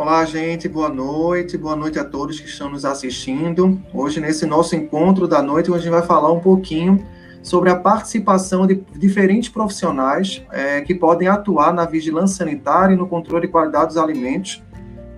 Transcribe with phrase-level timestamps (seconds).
[0.00, 3.78] Olá, gente, boa noite, boa noite a todos que estão nos assistindo.
[3.92, 7.06] Hoje, nesse nosso encontro da noite, a gente vai falar um pouquinho
[7.42, 13.06] sobre a participação de diferentes profissionais é, que podem atuar na vigilância sanitária e no
[13.06, 14.62] controle de qualidade dos alimentos,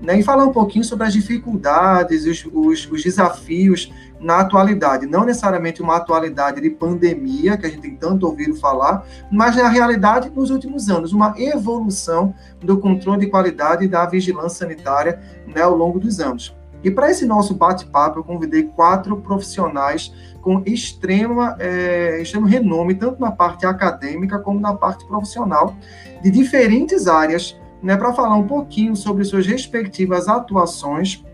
[0.02, 5.24] né, e falar um pouquinho sobre as dificuldades, os, os, os desafios na atualidade, não
[5.24, 10.30] necessariamente uma atualidade de pandemia, que a gente tem tanto ouvido falar, mas na realidade
[10.30, 15.76] nos últimos anos, uma evolução do controle de qualidade e da vigilância sanitária né, ao
[15.76, 16.54] longo dos anos.
[16.84, 23.20] E para esse nosso bate-papo, eu convidei quatro profissionais com extrema, é, extremo renome, tanto
[23.20, 25.76] na parte acadêmica como na parte profissional,
[26.20, 31.24] de diferentes áreas, né, para falar um pouquinho sobre suas respectivas atuações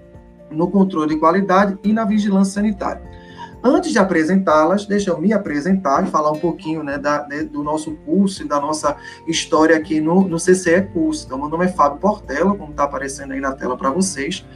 [0.51, 3.02] no controle de qualidade e na vigilância sanitária.
[3.62, 7.62] Antes de apresentá-las, deixa eu me apresentar e falar um pouquinho né, da, né, do
[7.62, 11.26] nosso curso e da nossa história aqui no, no CCE Curso.
[11.26, 14.46] Então, meu nome é Fábio Portela, como está aparecendo aí na tela para vocês.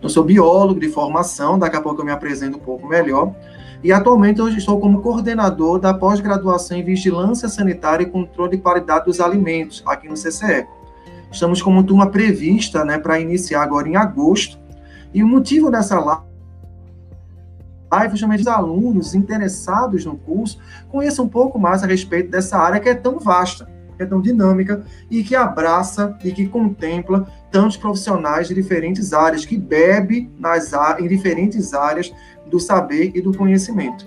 [0.00, 3.34] Eu sou biólogo de formação, daqui a pouco eu me apresento um pouco melhor.
[3.82, 9.06] E atualmente eu estou como coordenador da pós-graduação em Vigilância Sanitária e Controle de Qualidade
[9.06, 10.68] dos Alimentos, aqui no CCE.
[11.32, 14.60] Estamos com uma turma prevista né, para iniciar agora em agosto,
[15.14, 16.22] e o motivo dessa live
[17.90, 20.58] é justamente os alunos interessados no curso
[20.88, 24.20] conheçam um pouco mais a respeito dessa área que é tão vasta, que é tão
[24.20, 30.72] dinâmica e que abraça e que contempla tantos profissionais de diferentes áreas, que bebe nas,
[30.98, 32.12] em diferentes áreas
[32.46, 34.06] do saber e do conhecimento.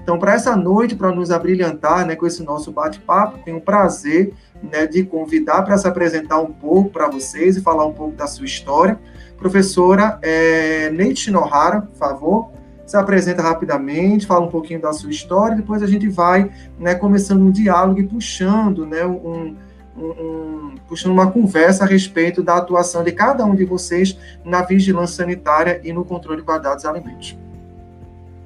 [0.00, 4.34] Então, para essa noite, para nos abrilhantar né, com esse nosso bate-papo, tenho o prazer
[4.70, 8.26] né, de convidar para se apresentar um pouco para vocês e falar um pouco da
[8.26, 8.98] sua história.
[9.36, 12.50] Professora é, Neite Shinohara, por favor,
[12.86, 17.42] se apresenta rapidamente, fala um pouquinho da sua história, depois a gente vai né, começando
[17.42, 19.56] um diálogo e puxando, né, um,
[19.96, 24.62] um, um, puxando uma conversa a respeito da atuação de cada um de vocês na
[24.62, 27.36] vigilância sanitária e no controle de qualidade dos alimentos.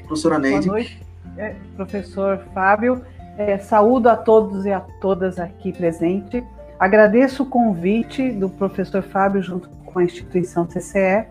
[0.07, 0.67] Professora Neide.
[0.67, 1.03] Boa noite,
[1.37, 3.03] é, professor Fábio.
[3.39, 6.43] É, saúdo a todos e a todas aqui presentes.
[6.77, 11.25] Agradeço o convite do professor Fábio junto com a instituição CCE,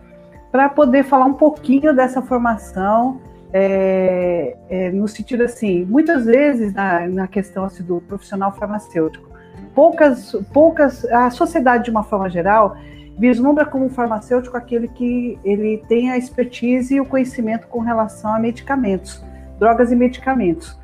[0.50, 3.20] para poder falar um pouquinho dessa formação,
[3.52, 9.30] é, é, no sentido assim, muitas vezes na, na questão assim, do profissional farmacêutico,
[9.76, 12.78] poucas, poucas, a sociedade de uma forma geral
[13.18, 18.40] vislumbra como farmacêutico aquele que ele tem a expertise e o conhecimento com relação a
[18.40, 19.22] medicamentos,
[19.60, 20.78] drogas e medicamentos.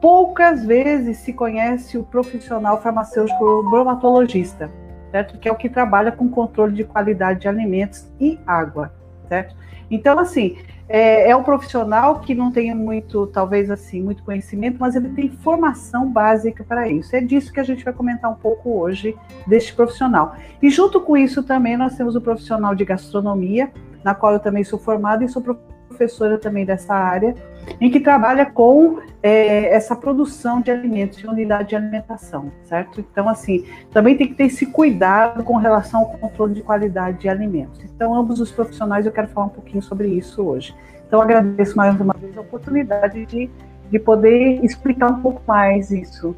[0.00, 4.70] Poucas vezes se conhece o profissional farmacêutico bromatologista
[5.10, 5.38] certo?
[5.38, 8.92] Que é o que trabalha com controle de qualidade de alimentos e água,
[9.28, 9.56] certo?
[9.90, 10.58] Então, assim,
[10.88, 15.30] é, é um profissional que não tem muito, talvez assim, muito conhecimento, mas ele tem
[15.30, 17.14] formação básica para isso.
[17.16, 19.16] É disso que a gente vai comentar um pouco hoje
[19.46, 20.36] deste profissional.
[20.60, 23.70] E junto com isso também nós temos o profissional de gastronomia,
[24.04, 25.42] na qual eu também sou formada e sou
[25.88, 27.34] professora também dessa área,
[27.80, 33.00] em que trabalha com é, essa produção de alimentos, de unidade de alimentação, certo?
[33.00, 37.28] Então, assim, também tem que ter esse cuidado com relação ao controle de qualidade de
[37.28, 37.80] alimentos.
[37.84, 40.74] Então, ambos os profissionais, eu quero falar um pouquinho sobre isso hoje.
[41.06, 43.50] Então, agradeço mais uma vez a oportunidade de,
[43.90, 46.36] de poder explicar um pouco mais isso.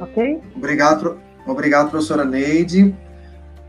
[0.00, 0.40] Ok?
[0.56, 2.94] Obrigado, obrigado professora Neide.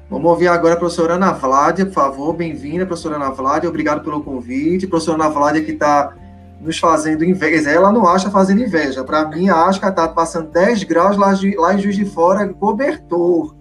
[0.08, 2.34] Vamos ouvir agora a professora Ana Vládia, por favor.
[2.34, 3.68] Bem-vinda, professora Ana Vládia.
[3.68, 4.86] Obrigado pelo convite.
[4.86, 6.14] Professora Ana Vládia que está
[6.62, 7.72] nos fazendo inveja.
[7.72, 9.04] Ela não acha fazendo inveja.
[9.04, 13.56] Para mim, acho que está passando 10 graus lá, lá em Juiz de Fora, cobertor.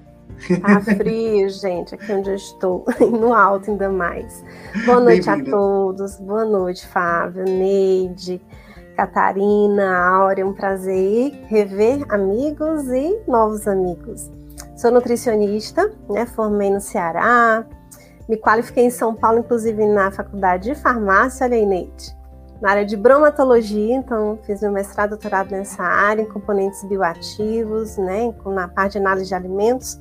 [0.61, 4.45] Tá frio, gente, aqui onde eu estou, no alto ainda mais.
[4.85, 8.43] Boa noite a todos, boa noite, Fábio, Neide,
[8.97, 14.29] Catarina, Áurea, um prazer rever amigos e novos amigos.
[14.77, 16.27] Sou nutricionista, né?
[16.27, 17.65] Formei no Ceará,
[18.29, 22.17] me qualifiquei em São Paulo, inclusive na faculdade de farmácia, olha aí, Neide,
[22.61, 28.35] na área de bromatologia, então fiz meu mestrado, doutorado nessa área, em componentes bioativos, né?
[28.47, 30.01] Na parte de análise de alimentos.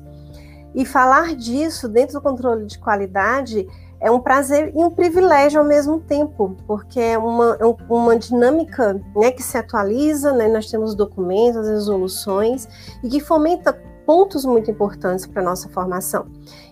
[0.74, 3.66] E falar disso dentro do controle de qualidade
[4.00, 9.00] é um prazer e um privilégio ao mesmo tempo, porque é uma, é uma dinâmica
[9.14, 12.68] né, que se atualiza, né, nós temos documentos, resoluções,
[13.02, 13.72] e que fomenta
[14.06, 16.26] pontos muito importantes para a nossa formação.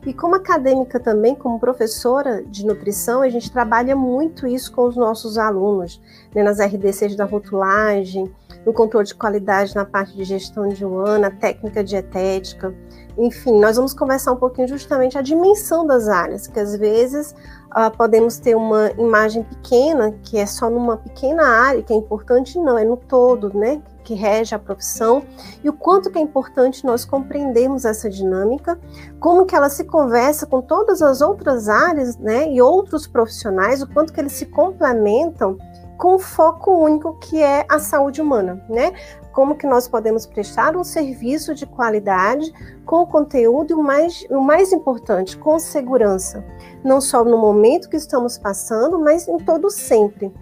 [0.06, 4.96] E como acadêmica também, como professora de nutrição, a gente trabalha muito isso com os
[4.96, 6.00] nossos alunos,
[6.34, 8.31] né, nas RDCs da rotulagem,
[8.64, 12.75] no controle de qualidade na parte de gestão de um ano, a técnica dietética.
[13.19, 17.34] enfim, nós vamos conversar um pouquinho justamente a dimensão das áreas, que às vezes
[17.76, 22.58] uh, podemos ter uma imagem pequena, que é só numa pequena área, que é importante,
[22.58, 23.82] não, é no todo, né?
[24.04, 25.22] Que rege a profissão,
[25.62, 28.78] e o quanto que é importante nós compreendermos essa dinâmica,
[29.20, 32.50] como que ela se conversa com todas as outras áreas, né?
[32.50, 35.56] E outros profissionais, o quanto que eles se complementam
[35.96, 38.93] com o foco único que é a saúde humana, né?
[39.32, 42.52] Como que nós podemos prestar um serviço de qualidade
[42.84, 46.44] com conteúdo e o mais, o mais importante, com segurança,
[46.84, 50.34] não só no momento que estamos passando, mas em todo sempre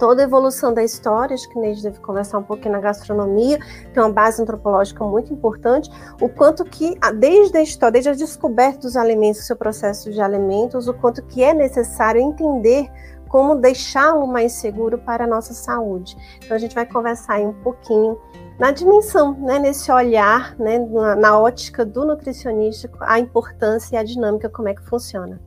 [0.00, 3.58] toda a evolução da história, acho que o Neide deve conversar um pouquinho na gastronomia,
[3.92, 8.80] tem uma base antropológica muito importante, o quanto que, desde a história, desde a descoberta
[8.80, 12.90] dos alimentos, seu processo de alimentos, o quanto que é necessário entender
[13.28, 16.16] como deixá-lo mais seguro para a nossa saúde.
[16.42, 18.18] Então a gente vai conversar aí um pouquinho
[18.58, 24.02] na dimensão, né, nesse olhar, né, na, na ótica do nutricionista, a importância e a
[24.02, 25.38] dinâmica, como é que funciona.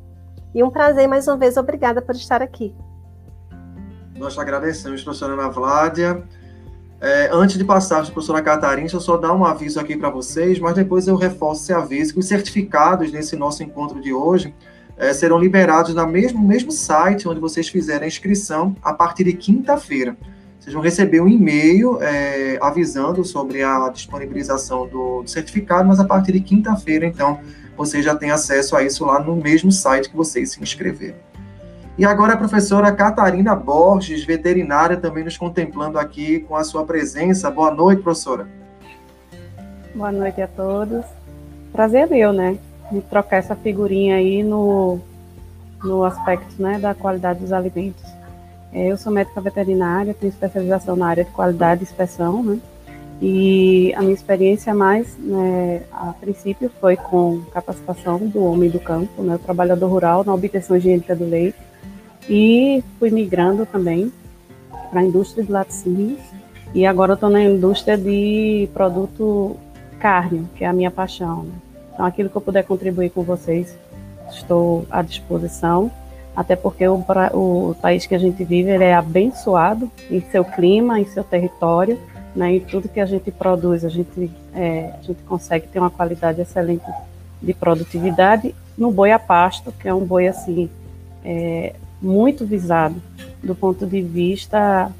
[0.53, 2.75] E um prazer mais uma vez, obrigada por estar aqui.
[4.23, 6.23] Nós te agradecemos, professora Ana Vládia.
[7.01, 9.97] É, antes de passar para a professora Catarina, deixa eu só dar um aviso aqui
[9.97, 14.13] para vocês, mas depois eu reforço esse aviso que os certificados nesse nosso encontro de
[14.13, 14.55] hoje
[14.95, 19.33] é, serão liberados no mesmo, mesmo site onde vocês fizeram a inscrição a partir de
[19.33, 20.15] quinta-feira.
[20.57, 26.05] Vocês vão receber um e-mail é, avisando sobre a disponibilização do, do certificado, mas a
[26.05, 27.41] partir de quinta-feira, então,
[27.75, 31.32] vocês já têm acesso a isso lá no mesmo site que vocês se inscreveram.
[31.97, 37.51] E agora a professora Catarina Borges, veterinária, também nos contemplando aqui com a sua presença.
[37.51, 38.47] Boa noite, professora.
[39.93, 41.05] Boa noite a todos.
[41.71, 42.57] Prazer meu, né?
[42.93, 44.99] de trocar essa figurinha aí no,
[45.83, 48.03] no aspecto né, da qualidade dos alimentos.
[48.71, 52.59] É, eu sou médica veterinária, tenho especialização na área de qualidade e inspeção, né?
[53.21, 59.21] E a minha experiência mais, né, a princípio, foi com capacitação do homem do campo,
[59.21, 61.57] né, o trabalhador rural na obtenção higiênica do leite.
[62.29, 64.11] E fui migrando também
[64.89, 66.19] para a indústria de laticínios.
[66.73, 69.57] E agora estou na indústria de produto
[69.99, 71.43] carne, que é a minha paixão.
[71.43, 71.53] Né?
[71.93, 73.77] Então, aquilo que eu puder contribuir com vocês,
[74.31, 75.91] estou à disposição,
[76.35, 77.03] até porque o,
[77.33, 81.99] o país que a gente vive ele é abençoado em seu clima, em seu território,
[82.35, 85.91] né, em tudo que a gente produz, a gente, é, a gente consegue ter uma
[85.91, 86.85] qualidade excelente
[87.39, 90.69] de produtividade no boi a pasto, que é um boi assim
[91.23, 93.01] é, muito visado
[93.41, 94.91] do ponto de vista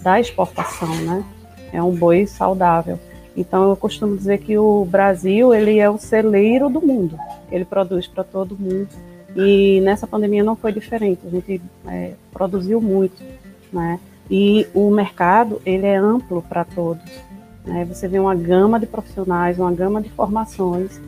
[0.00, 1.24] da exportação, né?
[1.72, 2.98] É um boi saudável.
[3.36, 7.18] Então eu costumo dizer que o Brasil ele é o celeiro do mundo.
[7.52, 8.88] Ele produz para todo mundo
[9.36, 11.20] e nessa pandemia não foi diferente.
[11.26, 13.22] A gente é, produziu muito,
[13.70, 14.00] né?
[14.30, 17.04] E o mercado ele é amplo para todos.
[17.64, 17.84] Né?
[17.84, 21.00] Você vê uma gama de profissionais, uma gama de formações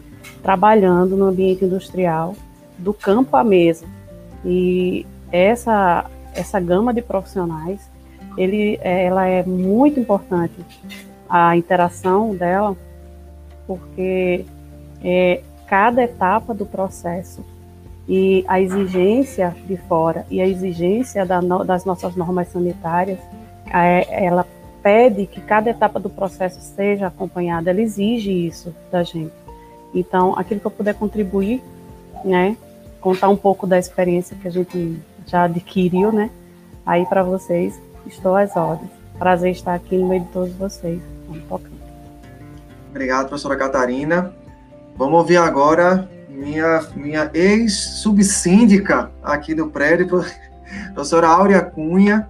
[0.42, 2.34] trabalhando no ambiente industrial,
[2.76, 3.86] do campo à mesa.
[4.44, 7.90] E essa essa gama de profissionais,
[8.36, 10.54] ele, ela é muito importante
[11.28, 12.76] a interação dela,
[13.66, 14.44] porque
[15.02, 17.44] é, cada etapa do processo
[18.08, 23.18] e a exigência de fora e a exigência da no, das nossas normas sanitárias,
[23.70, 24.46] é, ela
[24.82, 29.34] pede que cada etapa do processo seja acompanhada, ela exige isso da gente.
[29.94, 31.62] Então, aquilo que eu puder contribuir,
[32.24, 32.56] né,
[33.00, 34.98] contar um pouco da experiência que a gente
[35.28, 36.30] já adquiriu, né,
[36.84, 38.90] aí para vocês, estou às ordens.
[39.18, 41.00] Prazer estar aqui no meio de todos vocês.
[42.90, 44.32] Obrigado, professora Catarina.
[44.96, 50.24] Vamos ouvir agora minha, minha ex-subsíndica aqui do prédio,
[50.94, 52.28] professora Áurea Cunha,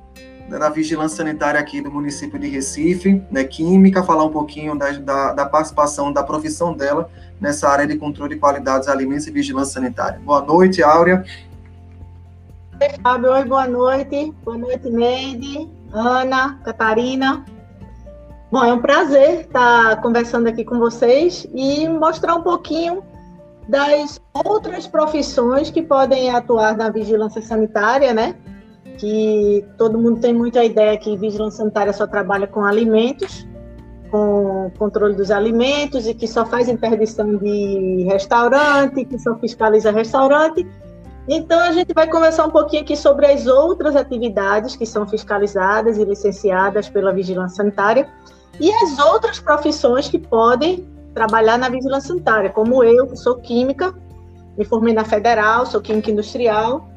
[0.48, 5.32] da Vigilância Sanitária aqui do município de Recife, né, Química, falar um pouquinho da, da,
[5.34, 9.74] da, participação da profissão dela nessa área de controle de qualidade dos alimentos e vigilância
[9.74, 10.18] sanitária.
[10.24, 11.22] Boa noite, Áurea.
[12.80, 13.32] Oi, Fábio.
[13.32, 14.32] Oi, boa noite.
[14.44, 17.44] Boa noite, Neide, Ana, Catarina.
[18.52, 23.02] Bom, é um prazer estar conversando aqui com vocês e mostrar um pouquinho
[23.68, 28.36] das outras profissões que podem atuar na vigilância sanitária, né?
[28.96, 33.44] Que todo mundo tem muita ideia que vigilância sanitária só trabalha com alimentos,
[34.08, 40.64] com controle dos alimentos e que só faz interdição de restaurante, que só fiscaliza restaurante.
[41.28, 45.98] Então, a gente vai conversar um pouquinho aqui sobre as outras atividades que são fiscalizadas
[45.98, 48.08] e licenciadas pela vigilância sanitária
[48.58, 53.94] e as outras profissões que podem trabalhar na vigilância sanitária, como eu, que sou química,
[54.56, 56.88] me formei na Federal, sou química industrial,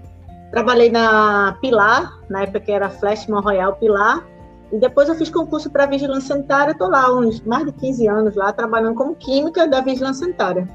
[0.49, 4.25] trabalhei na Pilar, na época que era Flash Royal Pilar,
[4.71, 8.35] E depois eu fiz concurso para vigilância sanitária, estou lá uns mais de 15 anos
[8.35, 10.67] lá, trabalhando como química da vigilância sanitária.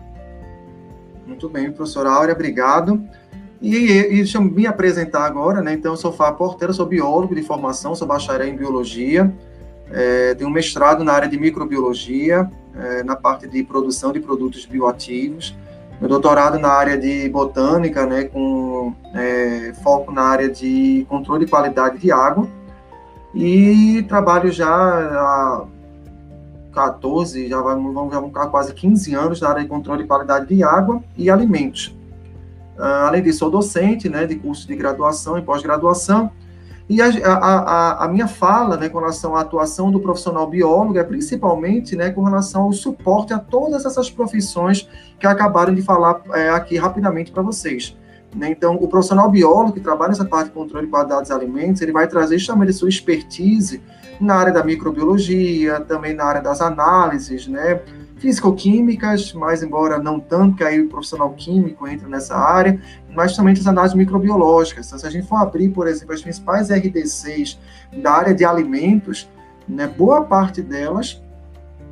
[1.26, 3.02] Muito bem, professora Áurea, obrigado.
[3.60, 5.72] E, e me apresentar agora, né?
[5.72, 9.32] Então, eu sou Fábio Porteira, sou biólogo de formação, sou bacharel em biologia,
[9.90, 14.66] é, tenho um mestrado na área de microbiologia, é, na parte de produção de produtos
[14.66, 15.56] bioativos,
[16.00, 21.50] meu doutorado na área de botânica, né, com é, foco na área de controle de
[21.50, 22.46] qualidade de água,
[23.34, 25.64] e trabalho já há
[26.72, 30.54] 14, já, vamos, já vão ficar quase 15 anos na área de controle de qualidade
[30.54, 31.95] de água e alimentos.
[32.78, 36.30] Uh, além disso, sou docente né, de curso de graduação e pós-graduação.
[36.88, 41.02] E a, a, a, minha fala né, com relação à atuação do profissional biólogo é
[41.02, 46.48] principalmente né, com relação ao suporte a todas essas profissões que acabaram de falar é,
[46.50, 47.96] aqui rapidamente para vocês.
[48.32, 48.50] Né?
[48.50, 51.90] Então, o profissional biólogo que trabalha nessa parte de controle de qualidade dos alimentos, ele
[51.90, 53.82] vai trazer justamente sua expertise
[54.20, 57.80] na área da microbiologia, também na área das análises, né?
[58.16, 62.80] Físico-químicas, mas embora não tanto, que aí o profissional químico entra nessa área,
[63.14, 64.86] mas também as análises microbiológicas.
[64.86, 67.58] Então, se a gente for abrir, por exemplo, as principais RDCs
[68.02, 69.28] da área de alimentos,
[69.68, 71.22] né, boa parte delas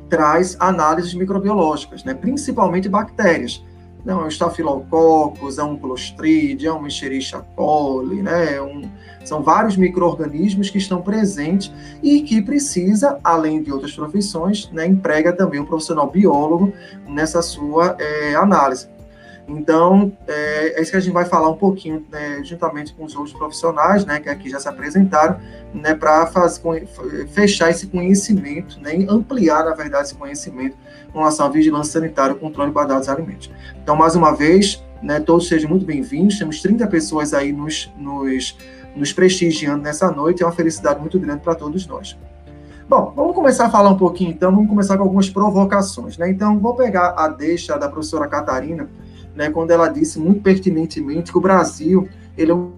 [0.09, 3.63] traz análises microbiológicas, né, principalmente bactérias.
[4.05, 8.83] Não, é um Staphylococcus, é um Clostridium, é um Escherichia coli, né, é um
[9.25, 11.71] são vários micro-organismos que estão presentes
[12.03, 16.71] e que precisa, além de outras profissões, né, emprega também um profissional biólogo
[17.07, 18.87] nessa sua é, análise.
[19.47, 23.15] Então, é, é, isso que a gente vai falar um pouquinho, né, juntamente com os
[23.15, 25.39] outros profissionais, né, que aqui já se apresentaram,
[25.73, 26.27] né, para
[27.31, 30.75] fechar esse conhecimento, né, ampliar, na verdade, esse conhecimento
[31.13, 33.51] com relação à vigilância sanitária e controle de qualidade dos alimentos.
[33.83, 38.55] Então, mais uma vez, né, todos sejam muito bem-vindos, temos 30 pessoas aí nos, nos
[38.95, 40.41] nos prestigiando nessa noite.
[40.41, 42.17] É uma felicidade muito grande para todos nós.
[42.87, 46.29] Bom, vamos começar a falar um pouquinho então, vamos começar com algumas provocações, né?
[46.29, 48.87] Então, vou pegar a deixa da professora Catarina,
[49.35, 52.73] né, quando ela disse muito pertinentemente que o Brasil, ele é um,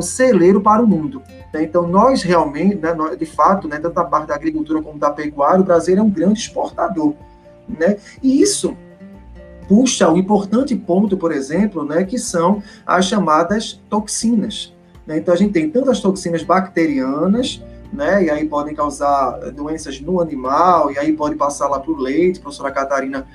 [0.00, 1.22] celeiro para o mundo.
[1.52, 1.64] Né?
[1.64, 5.60] Então, nós realmente, né, de fato, né, tanto da parte da agricultura como da pecuária,
[5.60, 7.14] o Brasil é um grande exportador,
[7.68, 7.96] né?
[8.22, 8.76] E isso
[9.68, 14.72] puxa o importante ponto, por exemplo, né, que são as chamadas toxinas.
[15.04, 15.18] Né?
[15.18, 17.62] Então, a gente tem tantas toxinas bacterianas,
[17.92, 21.96] né, e aí podem causar doenças no animal, e aí pode passar lá para o
[21.96, 22.38] leite.
[22.38, 23.26] A professora Catarina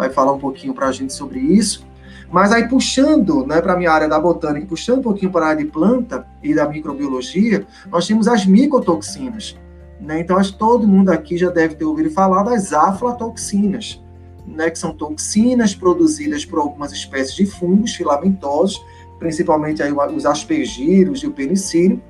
[0.00, 1.86] vai falar um pouquinho para a gente sobre isso.
[2.30, 5.48] Mas aí, puxando né, para a minha área da botânica, puxando um pouquinho para a
[5.50, 9.56] área de planta e da microbiologia, nós temos as micotoxinas.
[10.00, 10.20] Né?
[10.20, 14.00] Então, acho que todo mundo aqui já deve ter ouvido falar das aflatoxinas
[14.46, 18.82] né, que são toxinas produzidas por algumas espécies de fungos filamentosos,
[19.18, 22.02] principalmente aí os aspergilos e o penicílio,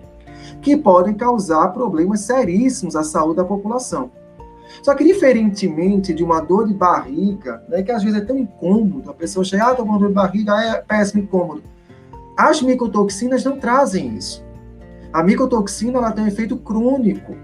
[0.60, 4.10] que podem causar problemas seríssimos à saúde da população.
[4.82, 9.10] Só que, diferentemente de uma dor de barriga, né, que às vezes é tão incômodo,
[9.10, 11.62] a pessoa chega, ah, estou com dor de barriga, é péssimo, incômodo.
[12.36, 14.44] As micotoxinas não trazem isso.
[15.12, 17.36] A micotoxina ela tem um efeito crônico,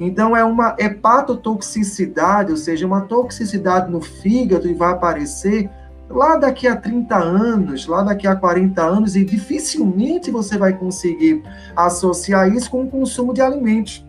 [0.00, 5.68] então, é uma hepatotoxicidade, ou seja, uma toxicidade no fígado e vai aparecer
[6.08, 11.42] lá daqui a 30 anos, lá daqui a 40 anos, e dificilmente você vai conseguir
[11.76, 14.04] associar isso com o consumo de alimentos.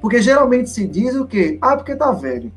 [0.00, 1.58] Porque geralmente se diz o quê?
[1.60, 2.52] Ah, porque tá velho.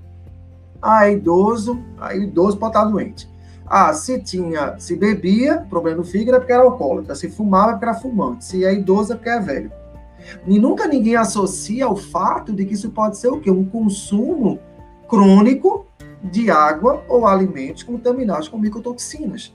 [0.82, 3.32] Ah, é idoso, aí idoso pode estar doente.
[3.66, 7.16] Ah, se tinha, se bebia, problema no fígado é porque era alcoólatra.
[7.16, 8.46] Se fumava é porque era fumante.
[8.46, 9.72] Se é idoso é porque é velho.
[10.46, 13.50] E nunca ninguém associa o fato de que isso pode ser o quê?
[13.50, 14.60] Um consumo
[15.08, 15.86] crônico
[16.24, 19.54] de água ou alimentos contaminados com micotoxinas.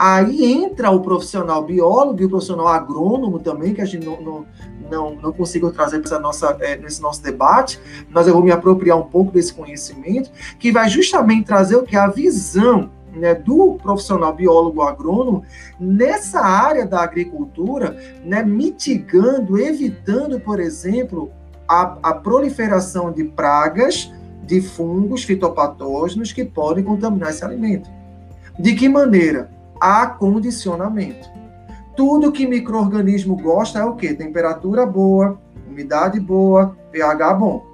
[0.00, 4.46] Aí entra o profissional biólogo e o profissional agrônomo também, que a gente não, não,
[4.88, 8.96] não, não consigo trazer para nossa, é, nesse nosso debate, mas eu vou me apropriar
[8.96, 11.96] um pouco desse conhecimento, que vai justamente trazer o que?
[11.96, 15.42] A visão né, do profissional biólogo agrônomo
[15.80, 21.28] nessa área da agricultura, né, mitigando, evitando, por exemplo,
[21.66, 24.12] a, a proliferação de pragas,
[24.44, 27.90] de fungos fitopatógenos que podem contaminar esse alimento.
[28.56, 29.57] De que maneira?
[29.80, 31.28] Acondicionamento.
[31.96, 34.14] Tudo que microorganismo gosta é o quê?
[34.14, 37.66] Temperatura boa, umidade boa, pH bom.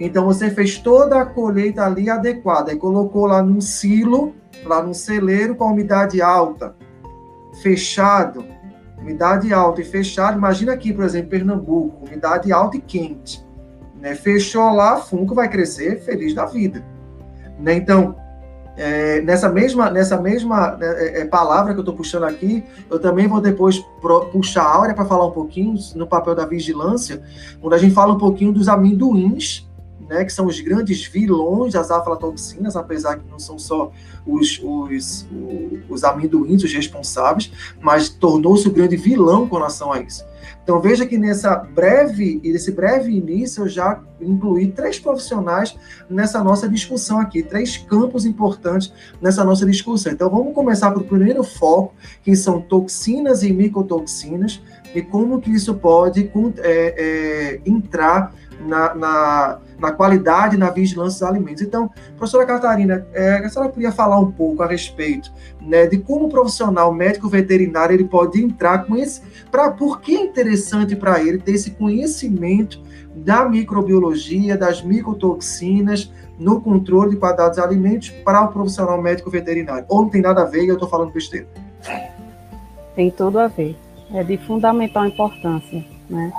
[0.00, 4.34] Então você fez toda a colheita ali adequada e colocou lá num silo
[4.64, 6.74] lá num celeiro com umidade alta,
[7.62, 8.44] fechado,
[8.98, 10.38] umidade alta e fechado.
[10.38, 13.44] Imagina aqui, por exemplo, Pernambuco, umidade alta e quente.
[14.00, 14.14] Né?
[14.14, 16.84] Fechou lá, fungo vai crescer feliz da vida.
[17.58, 17.74] Né?
[17.74, 18.16] Então,
[18.78, 23.00] é, nessa mesma, nessa mesma né, é, é, palavra que eu estou puxando aqui, eu
[23.00, 27.20] também vou depois pro, puxar a Áurea para falar um pouquinho no papel da vigilância,
[27.60, 29.68] onde a gente fala um pouquinho dos amendoins,
[30.08, 33.90] né, que são os grandes vilões das aflatoxinas, apesar que não são só
[34.24, 35.26] os, os,
[35.88, 40.24] os amendoins os responsáveis, mas tornou-se o grande vilão com relação a isso.
[40.68, 45.74] Então veja que nessa breve, nesse breve início eu já incluí três profissionais
[46.10, 50.12] nessa nossa discussão aqui, três campos importantes nessa nossa discussão.
[50.12, 54.60] Então vamos começar pelo primeiro foco, que são toxinas e micotoxinas,
[54.94, 61.34] e como que isso pode é, é, entrar na, na, na, qualidade, na vigilância dos
[61.34, 61.62] alimentos.
[61.62, 66.26] Então, professora Catarina, é, a senhora podia falar um pouco a respeito né, de como
[66.26, 71.22] o profissional médico veterinário ele pode entrar com esse, para por que é interessante para
[71.22, 72.80] ele ter esse conhecimento
[73.14, 79.84] da microbiologia, das micotoxinas, no controle de qualidade dos alimentos para o profissional médico veterinário?
[79.88, 81.46] Ou não tem nada a ver e eu estou falando besteira?
[82.94, 83.76] Tem tudo a ver.
[84.12, 86.32] É de fundamental importância, né?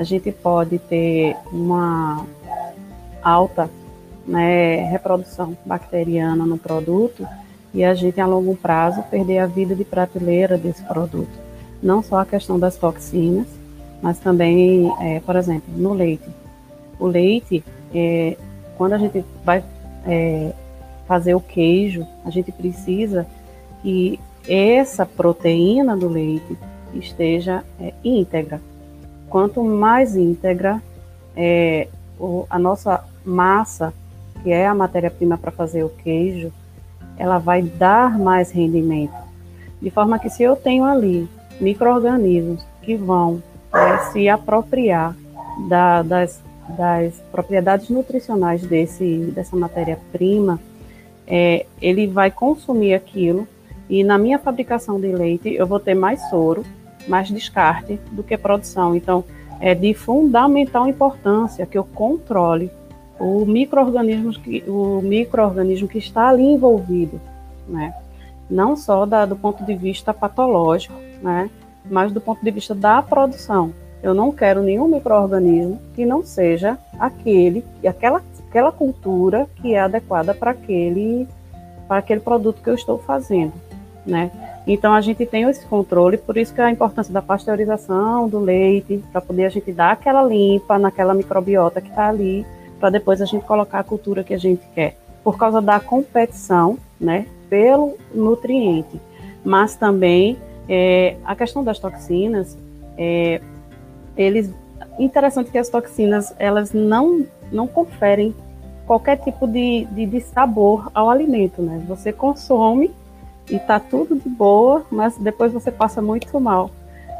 [0.00, 2.24] A gente pode ter uma
[3.22, 3.68] alta
[4.26, 7.28] né, reprodução bacteriana no produto
[7.74, 11.28] e a gente, a longo prazo, perder a vida de prateleira desse produto.
[11.82, 13.46] Não só a questão das toxinas,
[14.00, 16.30] mas também, é, por exemplo, no leite.
[16.98, 17.62] O leite,
[17.94, 18.38] é,
[18.78, 19.62] quando a gente vai
[20.06, 20.54] é,
[21.06, 23.26] fazer o queijo, a gente precisa
[23.82, 26.56] que essa proteína do leite
[26.94, 28.62] esteja é, íntegra
[29.30, 30.82] quanto mais íntegra
[31.36, 33.94] é, o, a nossa massa,
[34.42, 36.52] que é a matéria-prima para fazer o queijo,
[37.16, 39.14] ela vai dar mais rendimento.
[39.80, 41.28] De forma que se eu tenho ali
[41.60, 45.14] micro-organismos que vão é, se apropriar
[45.68, 46.42] da, das,
[46.76, 50.58] das propriedades nutricionais desse, dessa matéria-prima,
[51.26, 53.46] é, ele vai consumir aquilo
[53.88, 56.64] e na minha fabricação de leite eu vou ter mais soro,
[57.08, 58.94] mais descarte do que produção.
[58.94, 59.24] Então,
[59.60, 62.70] é de fundamental importância que eu controle
[63.18, 67.20] o microorganismo que o microorganismo que está ali envolvido,
[67.68, 67.94] né?
[68.48, 71.50] Não só da, do ponto de vista patológico, né?
[71.88, 73.72] Mas do ponto de vista da produção.
[74.02, 80.32] Eu não quero nenhum microorganismo que não seja aquele, aquela, aquela cultura que é adequada
[80.32, 81.28] para aquele,
[81.86, 83.52] para aquele produto que eu estou fazendo,
[84.06, 84.30] né?
[84.66, 89.02] Então a gente tem esse controle, por isso que a importância da pasteurização do leite,
[89.10, 92.44] para poder a gente dar aquela limpa naquela microbiota que está ali,
[92.78, 94.96] para depois a gente colocar a cultura que a gente quer.
[95.24, 99.00] Por causa da competição, né, pelo nutriente.
[99.44, 102.56] Mas também é, a questão das toxinas,
[102.96, 103.40] é,
[104.16, 104.50] eles,
[104.98, 108.32] interessante que as toxinas elas não não conferem
[108.86, 111.82] qualquer tipo de, de, de sabor ao alimento, né?
[111.88, 112.90] Você consome
[113.50, 116.70] e tá tudo de boa, mas depois você passa muito mal.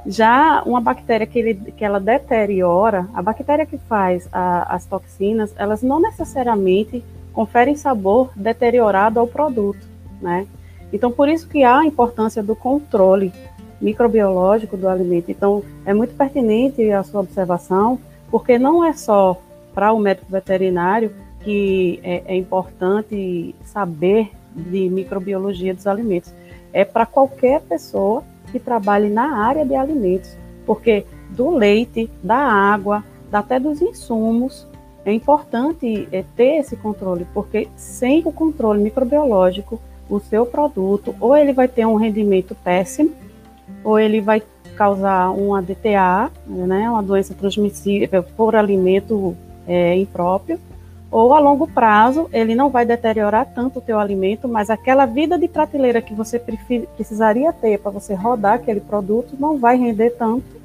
[0.07, 5.53] Já uma bactéria que, ele, que ela deteriora, a bactéria que faz a, as toxinas,
[5.57, 9.87] elas não necessariamente conferem sabor deteriorado ao produto,
[10.21, 10.47] né?
[10.93, 13.33] Então, por isso que há a importância do controle
[13.81, 15.31] microbiológico do alimento.
[15.31, 17.99] Então, é muito pertinente a sua observação,
[18.31, 19.40] porque não é só
[19.75, 21.12] para o médico veterinário
[21.43, 26.33] que é, é importante saber de microbiologia dos alimentos.
[26.73, 30.37] É para qualquer pessoa que trabalhe na área de alimentos,
[30.67, 34.67] porque do leite, da água, até dos insumos,
[35.05, 41.37] é importante é, ter esse controle, porque sem o controle microbiológico, o seu produto, ou
[41.37, 43.13] ele vai ter um rendimento péssimo,
[43.85, 44.43] ou ele vai
[44.77, 49.37] causar uma DTA, né, uma doença transmissível por alimento
[49.67, 50.59] é, impróprio,
[51.11, 55.38] ou a longo prazo ele não vai deteriorar tanto o teu alimento, mas aquela vida
[55.38, 60.61] de prateleira que você precisaria ter para você rodar aquele produto não vai render tanto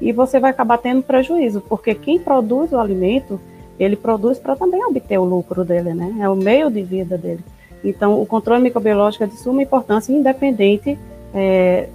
[0.00, 3.40] e você vai acabar tendo prejuízo, porque quem produz o alimento,
[3.78, 6.16] ele produz para também obter o lucro dele, né?
[6.20, 7.42] É o meio de vida dele.
[7.82, 10.98] Então, o controle microbiológico é de suma importância, independente
[11.34, 11.88] é,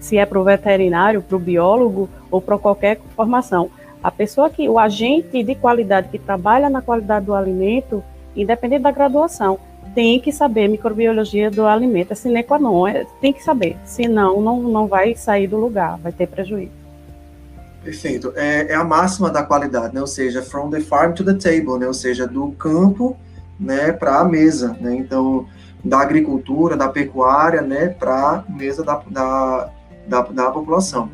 [0.00, 3.70] se é para o veterinário, para o biólogo ou para qualquer formação.
[4.02, 8.02] A pessoa que, o agente de qualidade que trabalha na qualidade do alimento,
[8.34, 9.58] independente da graduação,
[9.94, 14.40] tem que saber microbiologia do alimento, é sine qua non, é, tem que saber, senão
[14.40, 16.72] não, não vai sair do lugar, vai ter prejuízo.
[17.84, 20.00] Perfeito, é, é a máxima da qualidade, né?
[20.00, 21.86] ou seja, from the farm to the table, né?
[21.86, 23.16] ou seja, do campo
[23.58, 24.94] né, para a mesa, né?
[24.94, 25.46] então,
[25.84, 29.70] da agricultura, da pecuária, né, para a mesa da, da,
[30.06, 31.10] da, da população.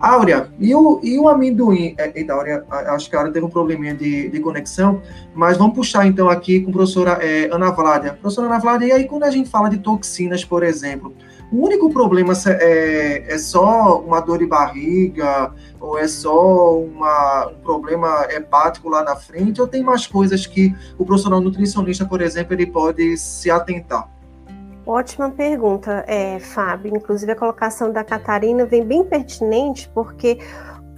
[0.00, 1.94] Áurea, e o, e o amendoim?
[1.98, 5.02] É, eita, Áurea, acho que a Áurea teve um probleminha de, de conexão,
[5.34, 8.14] mas vamos puxar então aqui com a professora é, Ana Vládia.
[8.14, 11.14] Professora Ana Vládia, e aí quando a gente fala de toxinas, por exemplo,
[11.52, 17.60] o único problema é, é só uma dor de barriga, ou é só uma, um
[17.62, 22.54] problema hepático lá na frente, ou tem mais coisas que o profissional nutricionista, por exemplo,
[22.54, 24.08] ele pode se atentar?
[24.86, 26.96] Ótima pergunta, é, Fábio.
[26.96, 30.38] Inclusive, a colocação da Catarina vem bem pertinente, porque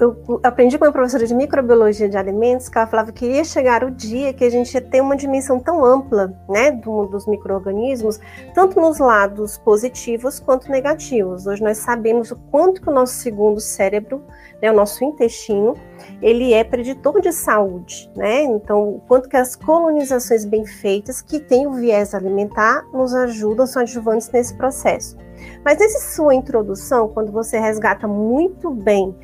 [0.02, 3.84] eu aprendi com uma professora de microbiologia de alimentos que ela falava que ia chegar
[3.84, 8.18] o dia que a gente ia ter uma dimensão tão ampla, né, do, dos micro-organismos,
[8.54, 11.46] tanto nos lados positivos quanto negativos.
[11.46, 14.22] Hoje nós sabemos o quanto que o nosso segundo cérebro,
[14.60, 15.74] né, o nosso intestino,
[16.20, 18.42] ele é preditor de saúde, né?
[18.42, 23.66] Então, o quanto que as colonizações bem feitas, que têm o viés alimentar, nos ajudam,
[23.66, 25.16] são adjuvantes nesse processo.
[25.64, 29.14] Mas nessa sua introdução, quando você resgata muito bem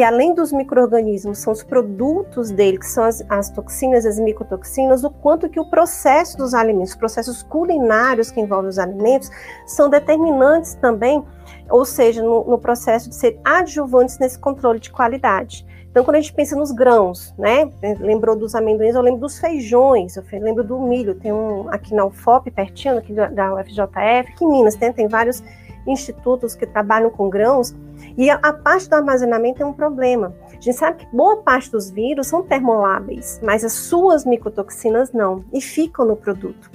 [0.00, 5.04] que além dos micro-organismos, são os produtos dele, que são as, as, toxinas, as micotoxinas,
[5.04, 9.28] o quanto que o processo dos alimentos, os processos culinários que envolvem os alimentos,
[9.66, 11.22] são determinantes também,
[11.68, 15.66] ou seja, no, no processo de ser adjuvantes nesse controle de qualidade.
[15.90, 17.70] Então, quando a gente pensa nos grãos, né?
[17.98, 21.14] Lembrou dos amendoins, eu lembro dos feijões, eu lembro do milho.
[21.16, 25.42] Tem um aqui na UFOP, pertinho, aqui da UFJF, que em Minas tem, tem vários
[25.86, 27.74] institutos que trabalham com grãos,
[28.16, 30.34] e a, a, parte do armazenamento é um problema.
[30.48, 35.44] A gente sabe que boa parte dos vírus são termoláveis, mas as suas micotoxinas não,
[35.52, 36.70] e ficam no produto.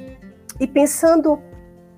[0.59, 1.39] E pensando,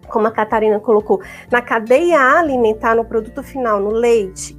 [0.07, 4.57] como a Catarina colocou, na cadeia alimentar, no produto final, no leite,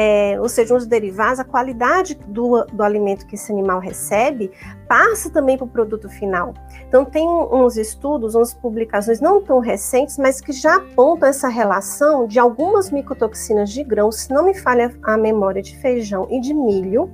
[0.00, 4.50] é, ou seja, os derivados, a qualidade do, do alimento que esse animal recebe
[4.86, 6.54] passa também para o produto final.
[6.88, 12.26] Então, tem uns estudos, umas publicações não tão recentes, mas que já apontam essa relação
[12.26, 16.54] de algumas micotoxinas de grãos, se não me falha a memória de feijão e de
[16.54, 17.10] milho,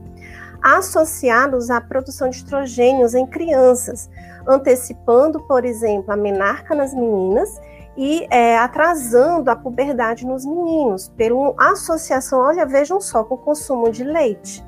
[0.63, 4.09] associados à produção de estrogênios em crianças,
[4.47, 7.61] antecipando, por exemplo, a menarca nas meninas
[7.97, 13.91] e é, atrasando a puberdade nos meninos, pela associação, olha, vejam só, com o consumo
[13.91, 14.65] de leite.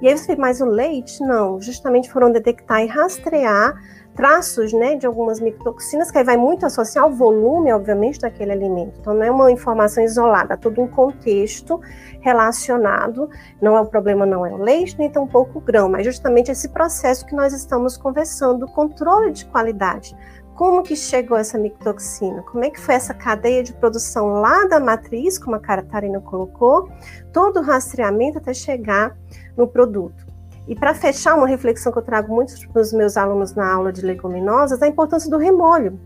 [0.00, 1.22] E aí você mas o leite?
[1.22, 3.74] Não, justamente foram detectar e rastrear
[4.18, 8.98] traços né, de algumas micotoxinas, que aí vai muito associar ao volume, obviamente, daquele alimento.
[8.98, 11.80] Então, não é uma informação isolada, é todo um contexto
[12.18, 13.30] relacionado.
[13.62, 16.68] Não é o problema, não é o leite, nem tampouco o grão, mas justamente esse
[16.70, 20.16] processo que nós estamos conversando, controle de qualidade
[20.56, 22.42] como que chegou essa micotoxina?
[22.42, 26.90] Como é que foi essa cadeia de produção lá da matriz, como a Catarina colocou,
[27.32, 29.16] todo o rastreamento até chegar
[29.56, 30.27] no produto.
[30.68, 33.90] E para fechar, uma reflexão que eu trago muito para os meus alunos na aula
[33.90, 35.98] de leguminosas, a importância do remolho.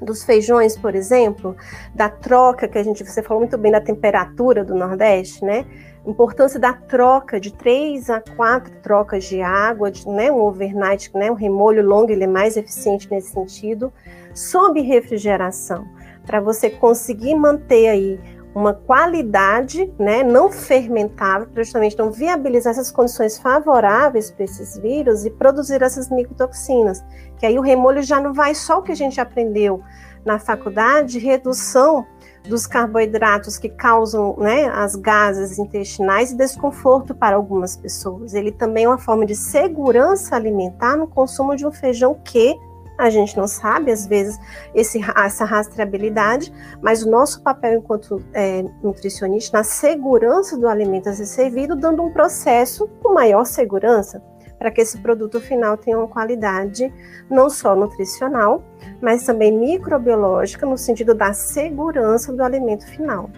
[0.00, 1.54] Dos feijões, por exemplo,
[1.94, 5.66] da troca que a gente, você falou muito bem da temperatura do Nordeste, né?
[6.06, 11.30] importância da troca de três a quatro trocas de água, de, né, um overnight, né,
[11.30, 13.92] um remolho longo, ele é mais eficiente nesse sentido,
[14.34, 15.86] sob refrigeração,
[16.24, 18.20] para você conseguir manter aí
[18.54, 25.24] uma qualidade, né, não fermentável, para justamente não viabilizar essas condições favoráveis para esses vírus
[25.24, 27.04] e produzir essas micotoxinas,
[27.38, 29.82] que aí o remolho já não vai só o que a gente aprendeu
[30.24, 32.04] na faculdade, redução
[32.48, 38.34] dos carboidratos que causam né, as gases intestinais e desconforto para algumas pessoas.
[38.34, 42.58] Ele também é uma forma de segurança alimentar no consumo de um feijão que
[43.00, 44.38] a gente não sabe, às vezes,
[44.74, 51.12] esse, essa rastreabilidade, mas o nosso papel enquanto é, nutricionista na segurança do alimento a
[51.12, 54.22] ser servido, dando um processo com maior segurança
[54.58, 56.92] para que esse produto final tenha uma qualidade
[57.30, 58.62] não só nutricional,
[59.00, 63.30] mas também microbiológica, no sentido da segurança do alimento final.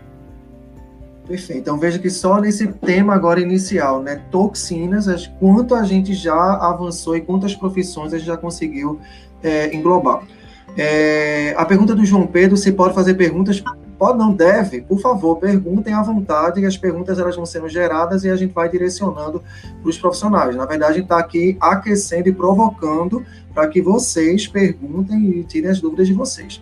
[1.26, 1.60] Perfeito.
[1.60, 5.06] Então veja que só nesse tema agora inicial, né, toxinas,
[5.38, 8.98] quanto a gente já avançou e quantas profissões a gente já conseguiu
[9.42, 10.22] é, englobar.
[10.76, 13.62] É, a pergunta do João Pedro, se pode fazer perguntas
[14.02, 18.24] Pode, não deve, por favor, perguntem à vontade, e as perguntas elas vão sendo geradas
[18.24, 19.40] e a gente vai direcionando
[19.80, 20.56] para os profissionais.
[20.56, 23.24] Na verdade, a gente está aqui aquecendo e provocando
[23.54, 26.60] para que vocês perguntem e tirem as dúvidas de vocês.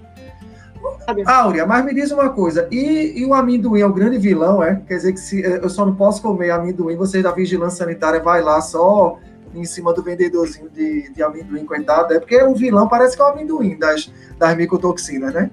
[1.24, 4.82] Áurea, mas me diz uma coisa, e, e, o amendoim é o grande vilão, é?
[4.86, 8.20] Quer dizer que se eh, eu só não posso comer amendoim, você da vigilância sanitária
[8.20, 9.16] vai lá só
[9.54, 13.24] em cima do vendedorzinho de, de amendoim, coitado, é porque o vilão parece que é
[13.24, 15.50] o amendoim das, das micotoxinas, né?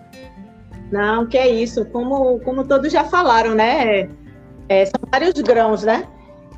[0.91, 1.85] Não, que é isso.
[1.85, 4.09] Como, como todos já falaram, né?
[4.69, 6.07] É, são vários grãos, né?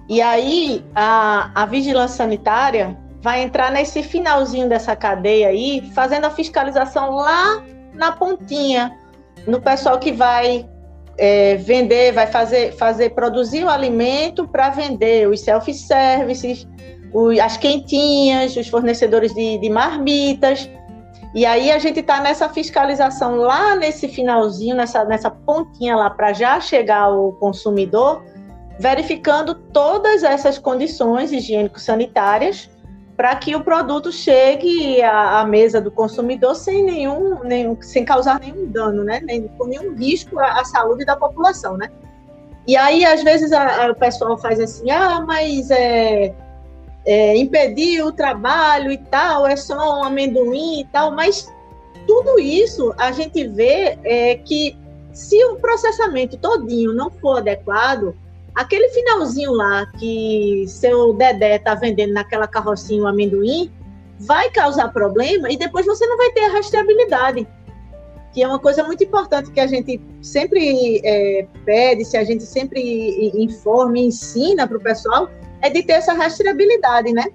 [0.08, 6.30] E aí a, a vigilância sanitária vai entrar nesse finalzinho dessa cadeia aí, fazendo a
[6.30, 8.97] fiscalização lá na pontinha,
[9.45, 10.67] no pessoal que vai
[11.17, 16.67] é, vender, vai fazer, fazer, produzir o alimento para vender os self-services,
[17.41, 20.69] as quentinhas, os fornecedores de, de marmitas.
[21.34, 26.34] E aí a gente está nessa fiscalização lá nesse finalzinho, nessa, nessa pontinha lá para
[26.34, 28.24] já chegar ao consumidor,
[28.80, 32.69] verificando todas essas condições higiênico-sanitárias
[33.19, 38.39] para que o produto chegue à, à, mesa do consumidor sem nenhum, nenhum, sem causar
[38.39, 39.19] nenhum dano, né?
[39.22, 41.89] Nem, com nenhum risco à, à saúde da população, né?
[42.65, 46.34] E aí, às vezes, a, a, o pessoal faz assim, ah, mas é,
[47.05, 51.51] é, impedir o trabalho e tal, é só um amendoim e tal, mas
[52.07, 54.77] tudo isso a gente vê é, que
[55.13, 58.15] se o processamento todinho não for adequado,
[58.55, 63.71] aquele finalzinho lá que seu Dedé está vendendo naquela carrocinha o amendoim,
[64.19, 67.47] vai causar problema e depois você não vai ter a rastreabilidade,
[68.33, 72.43] que é uma coisa muito importante que a gente sempre é, pede, se a gente
[72.43, 75.29] sempre informa e ensina para o pessoal,
[75.62, 77.26] é de ter essa rastreabilidade, né?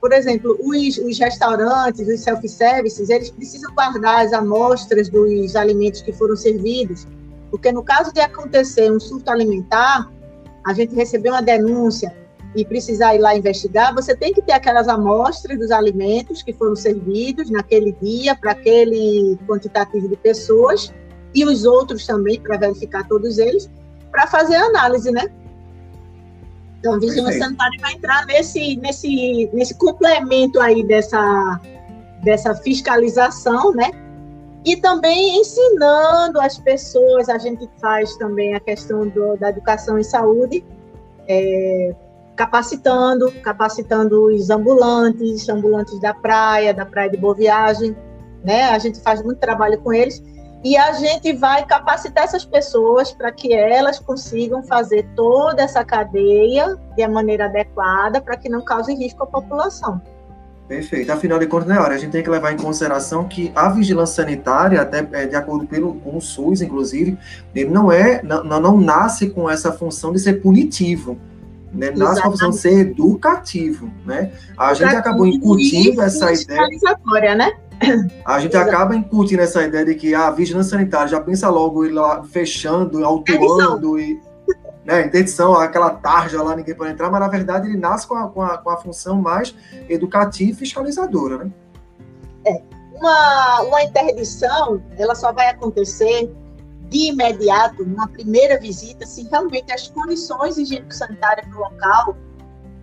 [0.00, 6.12] Por exemplo, os, os restaurantes, os self-services, eles precisam guardar as amostras dos alimentos que
[6.12, 7.06] foram servidos,
[7.50, 10.10] porque no caso de acontecer um surto alimentar,
[10.66, 12.14] a gente receber uma denúncia
[12.54, 16.74] e precisar ir lá investigar, você tem que ter aquelas amostras dos alimentos que foram
[16.74, 20.92] servidos naquele dia para aquele quantitativo de pessoas
[21.34, 23.68] e os outros também para verificar todos eles
[24.10, 25.30] para fazer análise, né?
[26.86, 31.60] Então, vigilância sanitária vai entrar nesse, nesse, nesse complemento aí dessa,
[32.22, 33.90] dessa fiscalização, né?
[34.64, 40.02] E também ensinando as pessoas, a gente faz também a questão do, da educação em
[40.04, 40.64] saúde,
[41.28, 41.94] é,
[42.36, 47.96] capacitando, capacitando os ambulantes, ambulantes da praia, da praia de Boa Viagem,
[48.44, 48.64] né?
[48.64, 50.22] A gente faz muito trabalho com eles
[50.64, 56.76] e a gente vai capacitar essas pessoas para que elas consigam fazer toda essa cadeia
[56.96, 60.00] de maneira adequada para que não cause risco à população.
[60.68, 61.12] Perfeito.
[61.12, 64.80] Afinal de contas, né, a gente tem que levar em consideração que a vigilância sanitária,
[64.80, 67.16] até é, de acordo pelo, com o SUS, inclusive,
[67.54, 71.16] ele não é, não, não nasce com essa função de ser punitivo.
[71.72, 71.90] Né?
[71.90, 73.90] Nasce com a função de ser educativo.
[74.04, 74.32] Né?
[74.56, 76.66] A gente acabou incutindo essa ideia.
[77.36, 77.52] né?
[78.24, 78.70] A gente Exato.
[78.70, 83.04] acaba incutindo essa ideia de que a vigilância sanitária já pensa logo ele lá fechando,
[83.04, 84.20] autuando e
[84.84, 88.28] né, interdição, aquela tarja lá, ninguém pode entrar, mas na verdade ele nasce com a,
[88.28, 89.54] com a, com a função mais
[89.88, 91.50] educativa e fiscalizadora, né?
[92.46, 92.62] É.
[92.94, 96.32] Uma, uma interdição, ela só vai acontecer
[96.88, 102.16] de imediato, numa primeira visita, se realmente as condições higiênico-sanitárias do local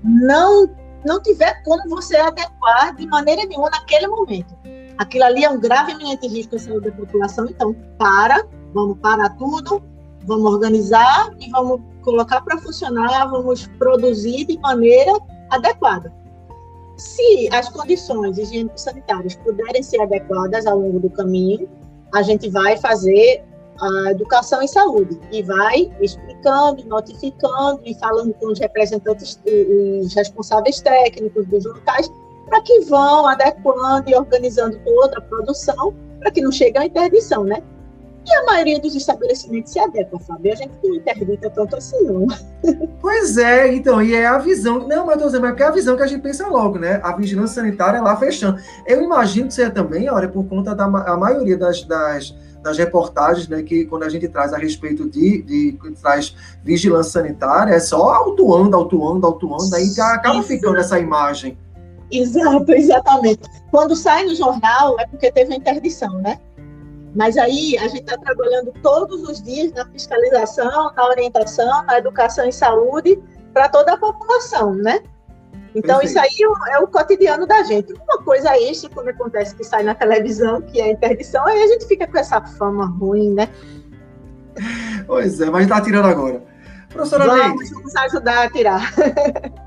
[0.03, 0.69] não,
[1.05, 4.53] não tiver como você adequar de maneira nenhuma naquele momento
[4.97, 9.29] aquilo ali é um grave iminente risco à saúde da população, então para, vamos parar
[9.37, 9.81] tudo,
[10.25, 15.13] vamos organizar e vamos colocar para funcionar, vamos produzir de maneira
[15.49, 16.13] adequada.
[16.97, 21.67] Se as condições higiênico-sanitárias puderem ser adequadas ao longo do caminho,
[22.13, 23.43] a gente vai fazer
[23.81, 29.39] a educação em saúde e vai explicando, notificando e falando com os representantes,
[30.01, 32.11] os responsáveis técnicos dos locais
[32.45, 37.43] para que vão adequando e organizando toda a produção para que não chegue à interdição,
[37.43, 37.61] né?
[38.25, 40.53] E a maioria dos estabelecimentos se adequa, Fábio.
[40.53, 42.25] A gente não interdita tanto assim, não.
[43.01, 44.87] Pois é, então, e é a visão.
[44.87, 47.01] Não, mas eu tô dizendo, mas é a visão que a gente pensa logo, né?
[47.03, 48.61] A vigilância sanitária lá fechando.
[48.87, 53.49] Eu imagino que seja também, olha, por conta da a maioria das, das, das reportagens,
[53.49, 53.61] né?
[53.61, 58.77] Que quando a gente traz a respeito de, de traz vigilância sanitária, é só autuando,
[58.77, 61.57] autuando, autuando, aí acaba ficando essa imagem
[62.11, 63.41] Exato, exatamente.
[63.71, 66.39] Quando sai no jornal é porque teve a interdição, né?
[67.15, 72.45] Mas aí a gente está trabalhando todos os dias na fiscalização, na orientação, na educação
[72.45, 73.21] em saúde
[73.53, 74.99] para toda a população, né?
[75.75, 76.05] Então Perfeito.
[76.05, 77.93] isso aí é o cotidiano da gente.
[77.93, 81.67] Uma coisa extra quando acontece que sai na televisão, que é a interdição, aí a
[81.67, 83.49] gente fica com essa fama ruim, né?
[85.07, 86.43] Pois é, mas está tirando agora.
[86.89, 87.73] Professora Vamos, Leite.
[87.73, 88.93] Vamos ajudar a tirar.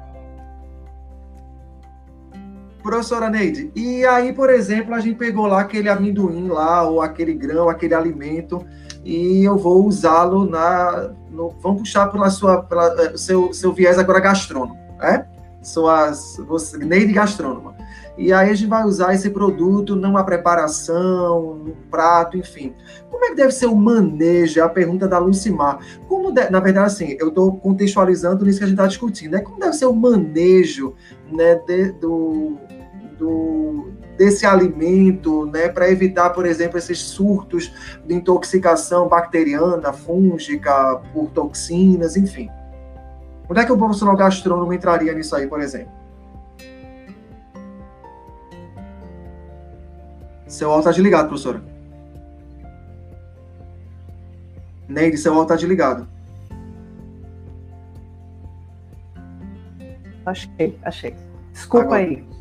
[2.86, 7.34] Professora Neide, e aí, por exemplo, a gente pegou lá aquele amendoim lá, ou aquele
[7.34, 8.64] grão, aquele alimento,
[9.04, 11.10] e eu vou usá-lo na.
[11.30, 15.26] No, vamos puxar pela sua, pela, eh, seu, seu viés agora gastrônomo, né?
[15.62, 17.74] Suas, você, Neide gastrônoma.
[18.18, 22.72] E aí a gente vai usar esse produto numa preparação, num prato, enfim.
[23.10, 24.58] Como é que deve ser o manejo?
[24.58, 25.78] É a pergunta da Lucimar.
[26.08, 29.32] Como de, na verdade, assim, eu estou contextualizando nisso que a gente está discutindo.
[29.32, 29.40] Né?
[29.40, 30.94] Como deve ser o manejo
[31.30, 32.56] né, de, do,
[33.18, 37.72] do, desse alimento, né, para evitar, por exemplo, esses surtos
[38.04, 42.50] de intoxicação bacteriana, fúngica, por toxinas, enfim.
[43.48, 45.92] Onde é que o profissional gastrônomo entraria nisso aí, por exemplo?
[50.46, 51.62] Seu áudio está desligado, professora.
[54.88, 56.08] Neide, seu áudio está desligado.
[60.24, 61.14] Achei, achei.
[61.52, 62.00] Desculpa Agora.
[62.00, 62.35] aí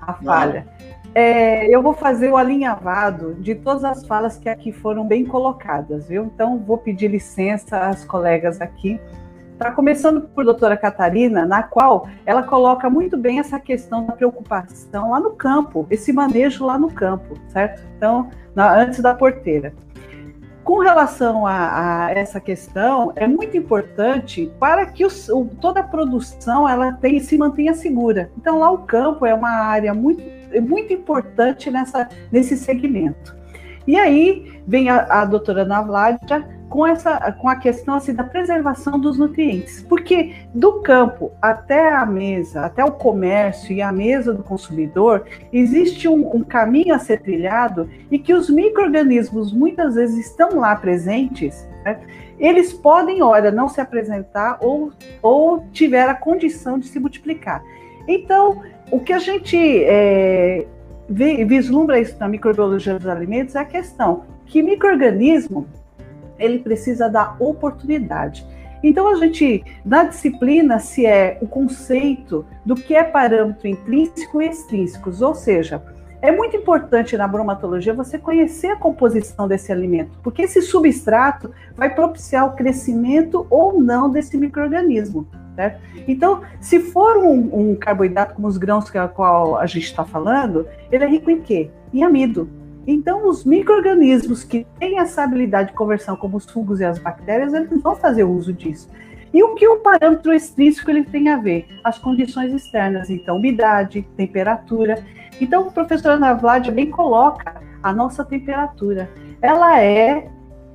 [0.00, 0.66] a falha.
[1.14, 6.08] É, eu vou fazer o alinhavado de todas as falas que aqui foram bem colocadas,
[6.08, 6.24] viu?
[6.24, 9.00] Então, vou pedir licença às colegas aqui.
[9.58, 15.10] Tá começando por doutora Catarina, na qual ela coloca muito bem essa questão da preocupação
[15.10, 17.82] lá no campo, esse manejo lá no campo, certo?
[17.96, 19.74] Então, na, antes da porteira.
[20.70, 25.82] Com relação a, a, essa questão, é muito importante para que os, o, toda a
[25.82, 28.30] produção ela tem, se mantenha segura.
[28.38, 30.22] Então, lá o campo é uma área muito,
[30.62, 33.39] muito importante nessa, nesse segmento.
[33.90, 39.00] E aí vem a, a doutora Navládia com essa com a questão assim da preservação
[39.00, 44.44] dos nutrientes, porque do campo até a mesa, até o comércio e a mesa do
[44.44, 50.60] consumidor, existe um, um caminho a ser trilhado e que os microrganismos muitas vezes estão
[50.60, 51.68] lá presentes.
[51.84, 51.98] Né?
[52.38, 57.60] Eles podem, ora, não se apresentar ou, ou tiver a condição de se multiplicar.
[58.06, 60.64] Então, o que a gente é,
[61.10, 65.66] vislumbra isso na microbiologia dos alimentos é a questão que microorganismo
[66.38, 68.46] ele precisa da oportunidade.
[68.82, 74.48] Então, a gente, na disciplina, se é o conceito do que é parâmetro intrínseco e
[74.48, 75.82] extrínsecos, ou seja,
[76.22, 81.94] é muito importante na bromatologia você conhecer a composição desse alimento, porque esse substrato vai
[81.94, 85.26] propiciar o crescimento ou não desse microorganismo.
[85.54, 85.80] Certo?
[86.06, 90.04] Então, se for um, um carboidrato como os grãos que a qual a gente está
[90.04, 91.70] falando, ele é rico em quê?
[91.92, 92.48] Em amido.
[92.86, 97.52] Então, os micro-organismos que têm essa habilidade de conversão, como os fungos e as bactérias,
[97.52, 98.88] eles vão fazer uso disso.
[99.32, 101.68] E o que o parâmetro extrínseco ele tem a ver?
[101.84, 105.04] As condições externas, então, umidade, temperatura.
[105.40, 109.08] Então, o professor Ana Vlad bem coloca a nossa temperatura.
[109.40, 110.28] Ela é,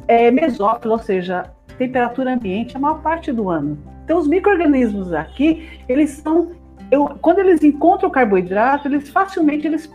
[0.07, 3.77] é mesófila, ou seja, temperatura ambiente a maior parte do ano.
[4.05, 6.51] Então, os micro-organismos aqui, eles são
[6.91, 9.89] eu, quando eles encontram o carboidrato, eles facilmente eles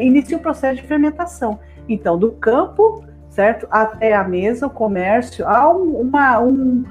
[0.00, 1.58] iniciam o processo de fermentação.
[1.88, 6.84] Então, do campo, certo, até a mesa, o comércio, há uma, um,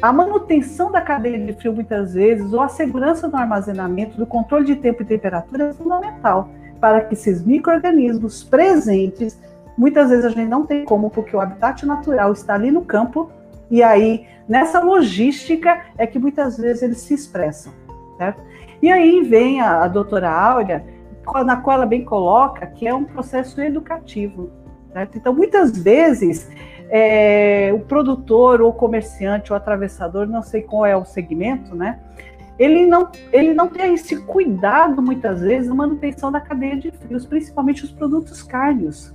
[0.00, 4.64] a manutenção da cadeia de frio muitas vezes, ou a segurança do armazenamento, do controle
[4.64, 6.48] de tempo e temperatura é fundamental
[6.80, 9.40] para que esses micro-organismos presentes,
[9.76, 13.30] muitas vezes a gente não tem como, porque o habitat natural está ali no campo,
[13.70, 17.72] e aí, nessa logística, é que muitas vezes eles se expressam,
[18.18, 18.42] certo?
[18.82, 20.84] E aí vem a, a doutora Áurea,
[21.44, 24.50] na qual ela bem coloca que é um processo educativo.
[24.92, 25.18] Certo?
[25.18, 26.48] Então, muitas vezes,
[26.88, 31.98] é, o produtor, ou comerciante, ou atravessador, não sei qual é o segmento, né?
[32.56, 37.26] Ele não, ele não tem esse cuidado, muitas vezes, na manutenção da cadeia de frios,
[37.26, 39.12] principalmente os produtos cárneos.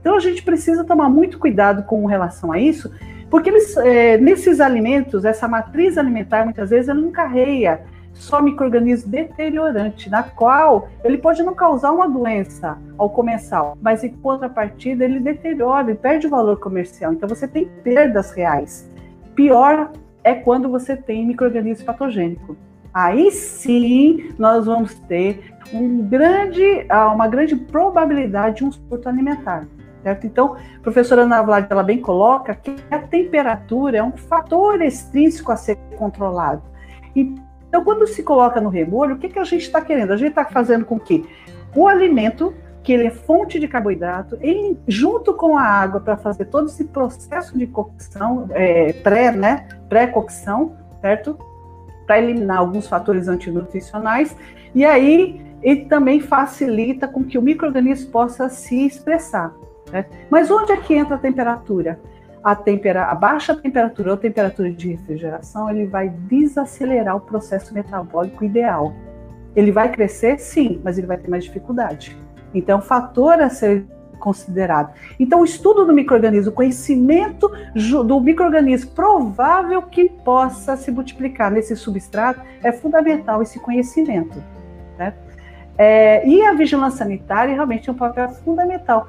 [0.00, 2.90] Então, a gente precisa tomar muito cuidado com relação a isso,
[3.30, 7.80] porque eles, é, nesses alimentos, essa matriz alimentar, muitas vezes, ela não carreia
[8.12, 14.10] só microorganismo deteriorante, na qual ele pode não causar uma doença ao comensal, mas em
[14.10, 17.12] contrapartida ele deteriora e perde o valor comercial.
[17.12, 18.90] Então você tem perdas reais.
[19.34, 22.56] Pior é quando você tem microorganismo patogênico.
[22.92, 29.66] Aí sim nós vamos ter um grande, ah, uma grande probabilidade de um surto alimentar.
[30.02, 30.26] Certo?
[30.26, 35.52] Então, a professora Ana Vlad, ela bem coloca que a temperatura é um fator extrínseco
[35.52, 36.62] a ser controlado.
[37.14, 40.12] Então, quando se coloca no remolho, o que, que a gente está querendo?
[40.12, 41.24] A gente está fazendo com que
[41.74, 46.46] o alimento, que ele é fonte de carboidrato, em, junto com a água para fazer
[46.46, 51.38] todo esse processo de cocção, é, pré, né, pré-cocção, certo?
[52.06, 54.34] Para eliminar alguns fatores antinutricionais,
[54.74, 59.54] e aí ele também facilita com que o microorganismo possa se expressar.
[59.90, 60.04] Né?
[60.30, 61.98] Mas onde é que entra a temperatura?
[62.42, 68.44] a, tempera a baixa temperatura ou temperatura de refrigeração, ele vai desacelerar o processo metabólico
[68.44, 68.94] ideal.
[69.54, 72.16] Ele vai crescer, sim, mas ele vai ter mais dificuldade.
[72.54, 73.84] Então, é fator a ser
[74.18, 74.92] considerado.
[75.18, 81.74] Então, o estudo do microorganismo, o conhecimento do microorganismo provável que possa se multiplicar nesse
[81.74, 84.42] substrato é fundamental esse conhecimento.
[84.98, 85.14] Né?
[85.78, 89.06] É, e a vigilância sanitária realmente é um papel fundamental.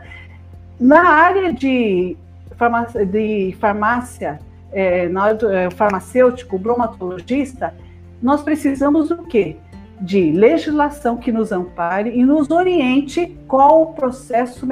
[0.82, 2.18] Na área de
[2.58, 4.40] farmácia, de farmácia,
[4.74, 7.72] é, na hora do, é, farmacêutico, bromatologista,
[8.20, 9.58] nós precisamos do quê?
[10.02, 14.68] de legislação que nos ampare e nos oriente qual o processo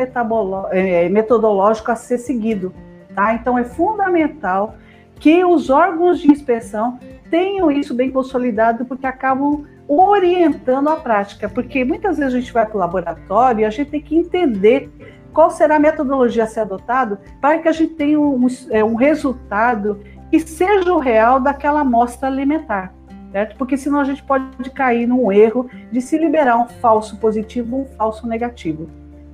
[0.72, 2.74] é, metodológico a ser seguido.
[3.14, 3.36] Tá?
[3.36, 4.76] Então, é fundamental
[5.20, 6.99] que os órgãos de inspeção
[7.30, 11.47] tenham isso bem consolidado, porque acabam orientando a prática.
[11.47, 14.89] Porque muitas vezes a gente vai para o laboratório e a gente tem que entender
[15.34, 18.96] qual será a metodologia a ser adotada para que a gente tenha um, é, um
[18.96, 20.00] resultado
[20.30, 22.94] que seja o real daquela amostra alimentar
[23.32, 23.56] certo?
[23.58, 27.82] Porque senão a gente pode cair num erro de se liberar um falso positivo ou
[27.84, 28.90] um falso negativo.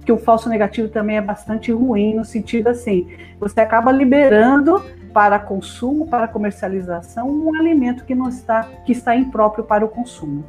[0.06, 3.08] Que o falso negativo também é bastante ruim no sentido assim,
[3.40, 9.64] você acaba liberando para consumo, para comercialização, um alimento que não está que está impróprio
[9.64, 10.44] para o consumo,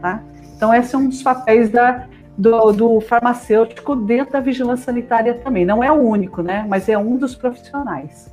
[0.00, 0.22] tá?
[0.56, 2.06] Então esse é um dos papéis da,
[2.36, 5.64] do, do, farmacêutico dentro da vigilância sanitária também.
[5.64, 6.64] Não é o único, né?
[6.68, 8.32] Mas é um dos profissionais.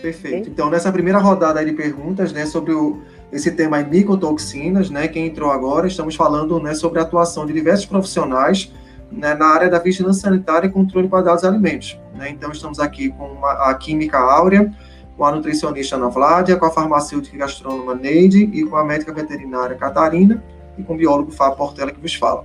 [0.00, 0.50] Perfeito.
[0.50, 3.00] Então, nessa primeira rodada de perguntas, né, sobre o,
[3.32, 5.08] esse tema é micotoxinas, né?
[5.08, 8.70] Quem entrou agora, estamos falando né, sobre a atuação de diversos profissionais
[9.10, 11.98] né, na área da vigilância sanitária e controle de qualidade dos alimentos.
[12.14, 12.30] Né?
[12.30, 14.70] Então, estamos aqui com uma, a química Áurea,
[15.16, 19.12] com a nutricionista Ana Vládia, com a farmacêutica e gastrônoma Neide e com a médica
[19.12, 20.42] veterinária Catarina
[20.76, 22.44] e com o biólogo Fábio Portela que vos fala.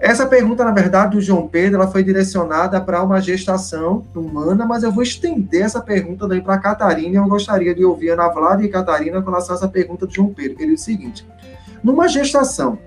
[0.00, 4.82] Essa pergunta, na verdade, do João Pedro, ela foi direcionada para uma gestação humana, mas
[4.82, 7.18] eu vou estender essa pergunta daí para a Catarina.
[7.18, 10.06] Eu gostaria de ouvir a Ana Vlada e a Catarina com relação a essa pergunta
[10.06, 10.56] do João Pedro.
[10.58, 11.28] Ele diz o seguinte:
[11.84, 12.78] numa gestação,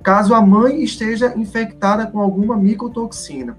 [0.00, 3.58] caso a mãe esteja infectada com alguma micotoxina,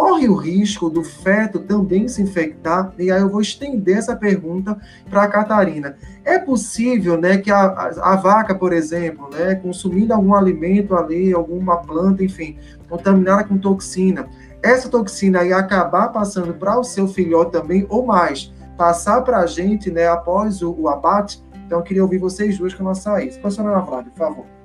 [0.00, 2.90] corre o risco do feto também se infectar?
[2.98, 4.74] E aí eu vou estender essa pergunta
[5.10, 5.94] para a Catarina.
[6.24, 7.66] É possível, né, que a,
[8.00, 12.56] a, vaca, por exemplo, né, consumindo algum alimento ali, alguma planta, enfim,
[12.88, 14.26] contaminada com toxina,
[14.62, 19.46] essa toxina aí acabar passando para o seu filhote também, ou mais, passar para a
[19.46, 21.44] gente, né, após o, o, abate?
[21.66, 23.38] Então, eu queria ouvir vocês duas com a isso.
[23.38, 24.59] Professora Flávia, por favor.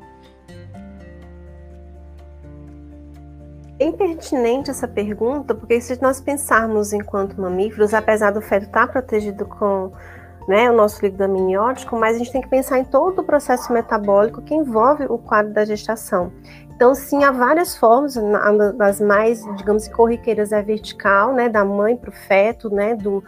[3.77, 9.45] Bem pertinente essa pergunta, porque se nós pensarmos enquanto mamíferos, apesar do feto estar protegido
[9.45, 9.91] com
[10.47, 13.73] né, o nosso líquido amniótico, mas a gente tem que pensar em todo o processo
[13.73, 16.31] metabólico que envolve o quadro da gestação.
[16.75, 18.15] Então, sim, há várias formas,
[18.75, 23.23] das mais, digamos, corriqueiras é vertical, né, da mãe para o feto, né, do,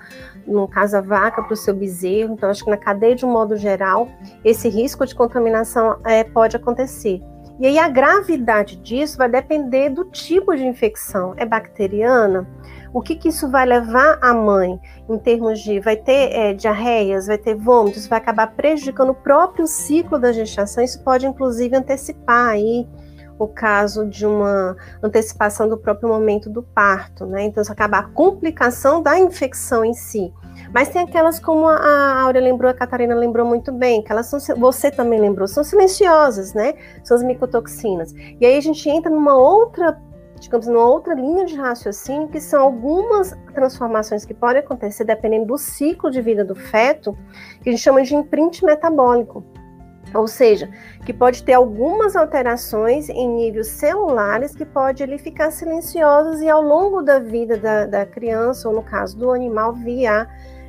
[0.46, 2.34] no caso a vaca para o seu bezerro.
[2.34, 4.10] Então, acho que na cadeia de um modo geral,
[4.44, 7.22] esse risco de contaminação é, pode acontecer.
[7.60, 11.34] E aí a gravidade disso vai depender do tipo de infecção.
[11.38, 12.48] É bacteriana?
[12.94, 14.80] O que, que isso vai levar a mãe
[15.10, 19.66] em termos de vai ter é, diarreias, vai ter vômitos, vai acabar prejudicando o próprio
[19.66, 20.84] ciclo da gestação.
[20.84, 22.88] Isso pode inclusive antecipar aí
[23.40, 27.44] o caso de uma antecipação do próprio momento do parto, né?
[27.44, 30.34] Então isso acaba a complicação da infecção em si.
[30.74, 34.40] Mas tem aquelas como a Áurea lembrou, a Catarina lembrou muito bem, que elas são,
[34.58, 36.74] você também lembrou, são silenciosas, né?
[37.04, 38.14] São as micotoxinas.
[38.40, 40.00] E aí a gente entra numa outra,
[40.40, 45.58] digamos, numa outra linha de raciocínio, que são algumas transformações que podem acontecer dependendo do
[45.58, 47.18] ciclo de vida do feto,
[47.62, 49.44] que a gente chama de imprint metabólico.
[50.14, 50.70] Ou seja,
[51.06, 56.62] que pode ter algumas alterações em níveis celulares que pode ele ficar silenciosos e ao
[56.62, 60.28] longo da vida da, da criança, ou no caso do animal, via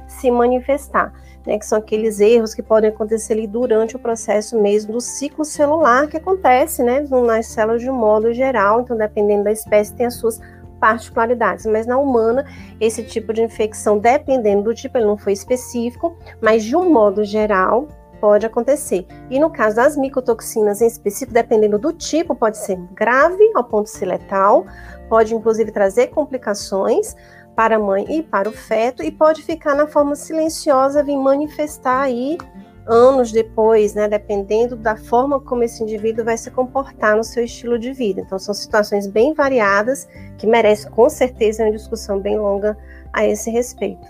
[0.09, 1.13] se manifestar,
[1.47, 5.45] né, que são aqueles erros que podem acontecer ali durante o processo mesmo do ciclo
[5.45, 10.07] celular que acontece, né, nas células de um modo geral, então dependendo da espécie tem
[10.07, 10.41] as suas
[10.81, 12.45] particularidades, mas na humana
[12.81, 17.25] esse tipo de infecção, dependendo do tipo, ele não foi específico, mas de um modo
[17.25, 17.89] geral
[18.21, 19.07] pode acontecer.
[19.31, 23.85] E no caso das micotoxinas em específico, dependendo do tipo, pode ser grave ao ponto
[23.85, 24.67] de ser letal,
[25.09, 27.15] pode inclusive trazer complicações,
[27.59, 32.03] para a mãe e para o feto e pode ficar na forma silenciosa, vir manifestar
[32.03, 32.39] aí
[32.87, 37.77] anos depois, né, dependendo da forma como esse indivíduo vai se comportar no seu estilo
[37.77, 38.21] de vida.
[38.21, 40.07] Então são situações bem variadas
[40.39, 42.79] que merecem com certeza uma discussão bem longa
[43.13, 44.07] a esse respeito.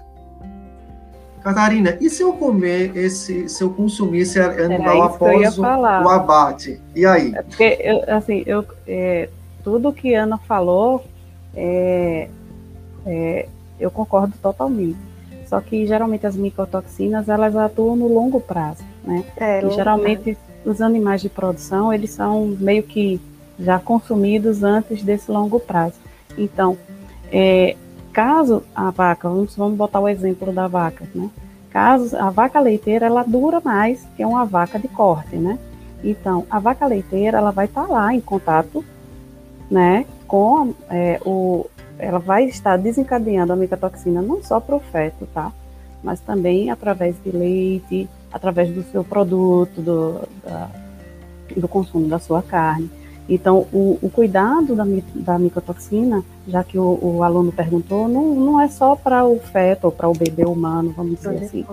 [1.42, 5.64] Catarina, e se eu comer esse, se eu consumir esse animal após o, o,
[6.10, 6.82] abate?
[6.94, 7.32] E aí?
[7.34, 9.30] É porque, eu, assim, eu, é,
[9.64, 11.02] tudo que Ana falou
[11.56, 12.28] é,
[13.08, 13.48] é,
[13.80, 14.98] eu concordo totalmente.
[15.46, 19.24] Só que geralmente as micotoxinas elas atuam no longo prazo, né?
[19.38, 20.38] É, e geralmente prazo.
[20.66, 23.18] os animais de produção eles são meio que
[23.58, 25.94] já consumidos antes desse longo prazo.
[26.36, 26.76] Então,
[27.32, 27.76] é,
[28.12, 31.30] caso a vaca, vamos, vamos botar o exemplo da vaca, né?
[31.70, 35.58] Caso a vaca leiteira ela dura mais que uma vaca de corte, né?
[36.04, 38.84] Então, a vaca leiteira ela vai estar tá lá em contato,
[39.70, 41.66] né, com é, o,
[41.98, 45.52] ela vai estar desencadeando a micotoxina não só para o feto, tá?
[46.02, 50.70] Mas também através de leite, através do seu produto, do, da,
[51.56, 52.90] do consumo da sua carne.
[53.28, 54.84] Então, o, o cuidado da,
[55.14, 59.84] da micotoxina, já que o, o aluno perguntou, não, não é só para o feto
[59.84, 61.66] ou para o bebê humano, vamos dizer assim.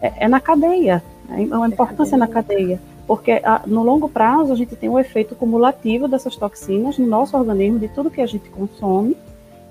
[0.00, 4.56] É, é, na cadeia, é uma importância na cadeia, porque a, no longo prazo a
[4.56, 8.26] gente tem o um efeito cumulativo dessas toxinas no nosso organismo, de tudo que a
[8.26, 9.16] gente consome,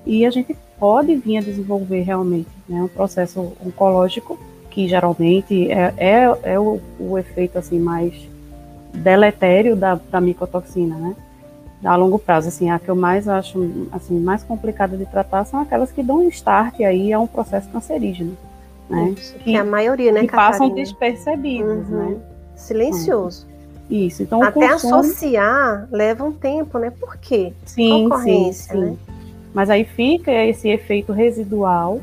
[0.06, 4.40] e a gente pode vir a desenvolver realmente né, um processo oncológico
[4.70, 8.14] que geralmente é, é, é o, o efeito assim mais
[8.94, 11.16] deletério da, da micotoxina, né?
[11.84, 15.60] A longo prazo, assim, a que eu mais acho, assim, mais complicada de tratar são
[15.60, 18.38] aquelas que dão start aí a um processo cancerígeno,
[18.88, 19.16] né?
[19.18, 20.52] Isso, que, que, a maioria, né, Que Catarina?
[20.52, 22.10] passam despercebidos, uhum.
[22.10, 22.18] né?
[22.56, 23.48] Silencioso.
[23.90, 24.96] Isso, então Até consumo...
[24.96, 26.92] associar leva um tempo, né?
[26.92, 27.52] Por quê?
[27.66, 28.78] Sim, sim, sim.
[28.78, 28.98] Né?
[29.54, 32.00] Mas aí fica esse efeito residual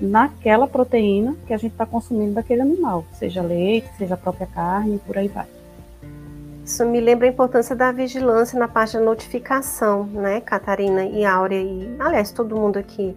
[0.00, 5.00] naquela proteína que a gente está consumindo daquele animal, seja leite, seja a própria carne,
[5.06, 5.46] por aí vai.
[6.64, 11.60] Isso me lembra a importância da vigilância na parte da notificação, né, Catarina e Áurea,
[11.60, 13.16] e aliás, todo mundo aqui.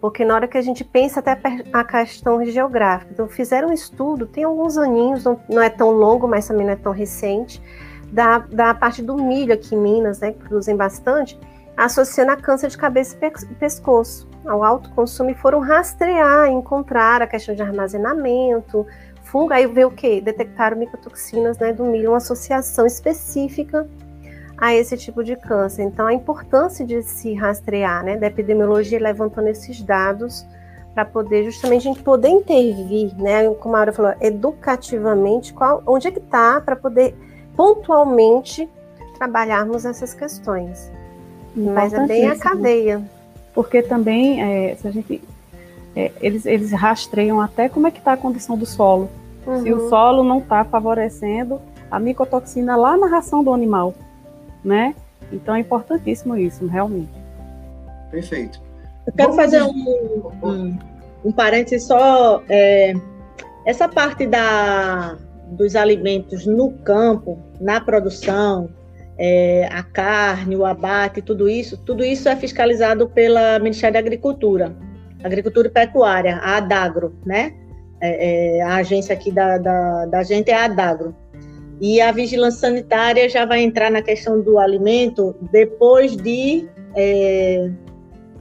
[0.00, 1.38] Porque na hora que a gente pensa até
[1.72, 6.26] a questão geográfica, então fizeram um estudo, tem alguns aninhos, não, não é tão longo,
[6.26, 7.62] mas também não é tão recente,
[8.10, 11.38] da, da parte do milho aqui em Minas, né, que produzem bastante,
[11.76, 13.16] associando a câncer de cabeça
[13.50, 18.86] e pescoço ao alto consumo e foram rastrear, encontrar a questão de armazenamento,
[19.22, 20.20] fungo, aí ver o que?
[20.20, 23.88] Detectaram micotoxinas né, do milho, uma associação específica
[24.58, 25.82] a esse tipo de câncer.
[25.82, 30.44] Então, a importância de se rastrear, né, da epidemiologia levantando esses dados
[30.94, 36.08] para poder justamente a gente poder intervir, né, como a Aura falou, educativamente, qual, onde
[36.08, 37.14] é que está para poder
[37.56, 38.68] pontualmente
[39.16, 40.90] trabalharmos essas questões.
[41.54, 43.02] Mas é bem a cadeia.
[43.54, 45.22] Porque também, é, se a gente,
[45.96, 49.10] é, eles, eles rastreiam até como é que está a condição do solo.
[49.46, 49.62] Uhum.
[49.62, 49.88] Se o uhum.
[49.88, 53.94] solo não está favorecendo a micotoxina lá na ração do animal,
[54.64, 54.94] né?
[55.32, 57.10] Então é importantíssimo isso, realmente.
[58.10, 58.60] Perfeito.
[59.06, 60.78] Eu quero Vamos fazer um, um,
[61.24, 62.42] um parênteses só.
[62.48, 62.94] É,
[63.64, 65.16] essa parte da,
[65.48, 68.68] dos alimentos no campo, na produção,
[69.22, 74.74] é, a carne, o abate, tudo isso, tudo isso é fiscalizado pela Ministério da Agricultura,
[75.22, 77.52] Agricultura e Pecuária, a Adagro, né?
[78.00, 81.14] É, é, a agência aqui da, da, da gente é a Adagro.
[81.82, 86.66] E a vigilância sanitária já vai entrar na questão do alimento depois de
[86.96, 87.70] é,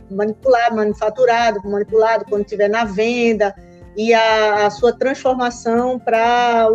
[0.10, 3.54] manipular, manufaturado, manipulado, quando estiver na venda,
[3.98, 6.70] e a, a sua transformação para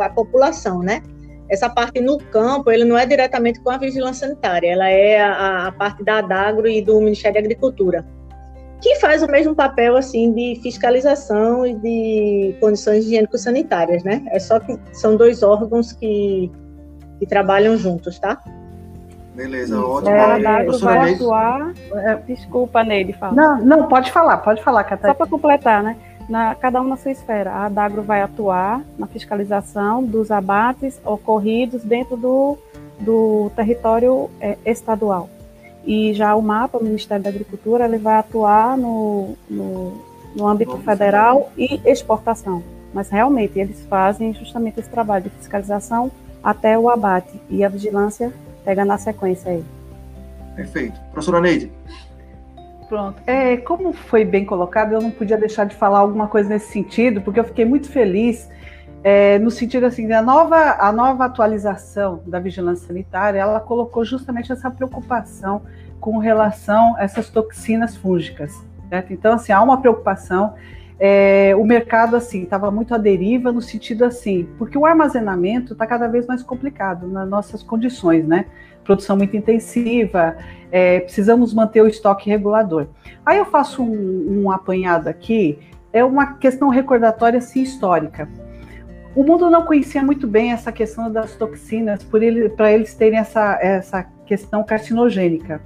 [0.00, 1.02] a população, né?
[1.48, 5.68] Essa parte no campo, ele não é diretamente com a vigilância sanitária, ela é a,
[5.68, 8.04] a parte da Adagro e do Ministério da Agricultura,
[8.80, 14.24] que faz o mesmo papel assim de fiscalização e de condições higiênico-sanitárias, né?
[14.28, 16.50] É só que são dois órgãos que,
[17.18, 18.40] que trabalham juntos, tá?
[19.34, 20.10] Beleza, ótimo.
[20.10, 21.72] É, a Adagro vai atuar.
[21.92, 23.34] É, desculpa, Neide, fala.
[23.34, 25.10] Não, não, pode falar, pode falar, Catarina.
[25.10, 25.96] Só para completar, né?
[26.28, 27.52] Na, cada um na sua esfera.
[27.52, 32.58] A Adagro vai atuar na fiscalização dos abates ocorridos dentro do,
[33.00, 35.28] do território é, estadual.
[35.84, 40.04] E já o MAPA, o Ministério da Agricultura, ele vai atuar no, no,
[40.36, 42.62] no âmbito federal e exportação.
[42.92, 46.10] Mas realmente eles fazem justamente esse trabalho de fiscalização
[46.42, 47.40] até o abate.
[47.48, 48.32] E a vigilância
[48.64, 49.64] pega na sequência aí.
[50.54, 51.00] Perfeito.
[51.12, 51.70] Professora Neide.
[52.88, 53.20] Pronto.
[53.26, 57.20] É, como foi bem colocado, eu não podia deixar de falar alguma coisa nesse sentido,
[57.20, 58.48] porque eu fiquei muito feliz
[59.02, 64.50] é, no sentido assim, a nova, a nova atualização da vigilância sanitária, ela colocou justamente
[64.50, 65.62] essa preocupação
[66.00, 68.52] com relação a essas toxinas fúngicas.
[68.88, 69.12] Certo?
[69.12, 70.54] Então, assim, há uma preocupação.
[71.00, 75.86] É, o mercado assim estava muito à deriva no sentido assim, porque o armazenamento está
[75.86, 78.46] cada vez mais complicado nas nossas condições, né?
[78.82, 80.36] Produção muito intensiva,
[80.72, 82.88] é, precisamos manter o estoque regulador.
[83.24, 85.58] Aí eu faço um, um apanhado aqui,
[85.92, 88.28] é uma questão recordatória assim, histórica.
[89.14, 93.58] O mundo não conhecia muito bem essa questão das toxinas para ele, eles terem essa,
[93.60, 95.60] essa questão carcinogênica.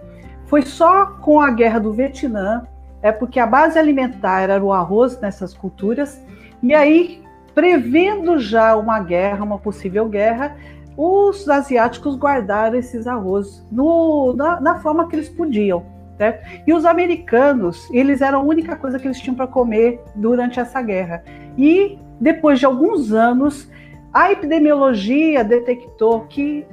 [0.47, 2.67] Foi só com a guerra do Vietnã,
[3.03, 6.23] é porque a base alimentar era o arroz nessas culturas,
[6.63, 7.23] e aí,
[7.55, 10.57] prevendo já uma guerra, uma possível guerra,
[10.97, 15.85] os asiáticos guardaram esses arroz no, na, na, forma que eles podiam.
[16.17, 16.63] Certo?
[16.67, 20.81] E os americanos, eles eram a única coisa que eles tinham para comer durante essa
[20.81, 21.25] guerra.
[21.59, 23.69] E depois de alguns anos,
[24.13, 26.67] a epidemiologia detectou que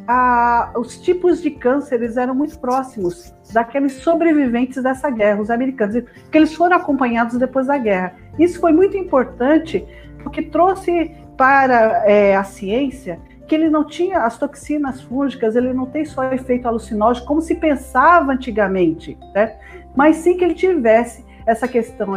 [0.75, 6.53] os tipos de cânceres eram muito próximos daqueles sobreviventes dessa guerra, os americanos, que eles
[6.53, 8.15] foram acompanhados depois da guerra.
[8.37, 9.87] Isso foi muito importante
[10.21, 15.85] porque trouxe para é, a ciência que ele não tinha as toxinas fúngicas, ele não
[15.85, 19.55] tem só efeito alucinógeno como se pensava antigamente, né?
[19.95, 22.15] mas sim que ele tivesse essa questão,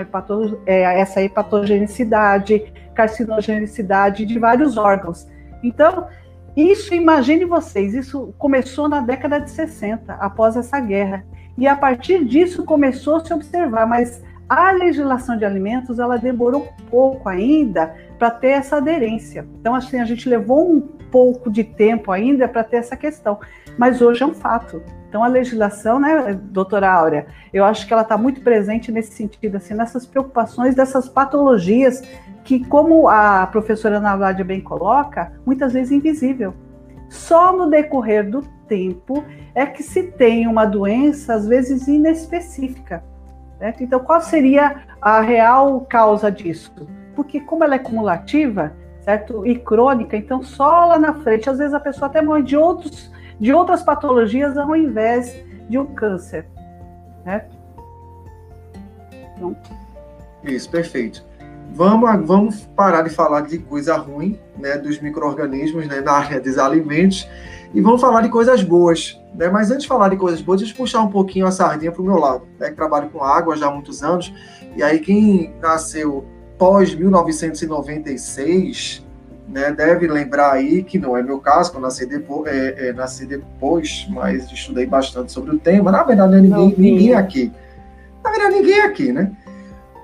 [0.67, 5.27] é, essa hepatogenicidade, carcinogenicidade de vários órgãos.
[5.63, 6.07] Então,
[6.57, 11.25] isso, imagine vocês, isso começou na década de 60, após essa guerra.
[11.57, 16.65] E a partir disso começou a se observar, mas a legislação de alimentos ela demorou
[16.65, 19.47] um pouco ainda para ter essa aderência.
[19.61, 23.39] Então, assim, a gente levou um pouco de tempo ainda para ter essa questão,
[23.79, 24.83] mas hoje é um fato.
[25.09, 29.57] Então, a legislação, né, doutora Áurea, eu acho que ela está muito presente nesse sentido,
[29.57, 32.03] assim, nessas preocupações dessas patologias
[32.45, 36.55] que, como a professora Ana bem coloca, muitas vezes invisível.
[37.09, 39.25] Só no decorrer do tempo
[39.55, 43.05] é que se tem uma doença, às vezes inespecífica.
[43.59, 43.83] Certo?
[43.83, 46.73] Então, qual seria a real causa disso?
[47.15, 48.73] Porque como ela é cumulativa,
[49.03, 49.47] certo?
[49.47, 53.13] E crônica, então só lá na frente, às vezes a pessoa até morre de, outros,
[53.39, 56.47] de outras patologias ao invés de um câncer.
[57.25, 57.57] Certo?
[59.37, 59.57] Então...
[60.43, 61.25] Isso, perfeito.
[61.75, 66.59] Vamos, vamos parar de falar de coisa ruim, né, dos micro-organismos né, na área dos
[66.59, 67.29] alimentos
[67.75, 69.19] e vamos falar de coisas boas.
[69.35, 69.49] Né?
[69.49, 72.03] Mas antes de falar de coisas boas, deixa eu puxar um pouquinho a sardinha para
[72.03, 72.43] o meu lado.
[72.59, 72.69] Né?
[72.71, 74.33] Que trabalho com água já há muitos anos.
[74.77, 76.25] E aí, quem nasceu
[76.59, 79.07] pós 1996
[79.49, 82.93] né, deve lembrar aí, que não é meu caso, que eu nasci depois, é, é,
[82.93, 85.91] nasci depois, mas estudei bastante sobre o tema.
[85.91, 87.51] Na verdade, não é ninguém, ninguém aqui.
[88.23, 89.33] Na verdade, ninguém aqui, né?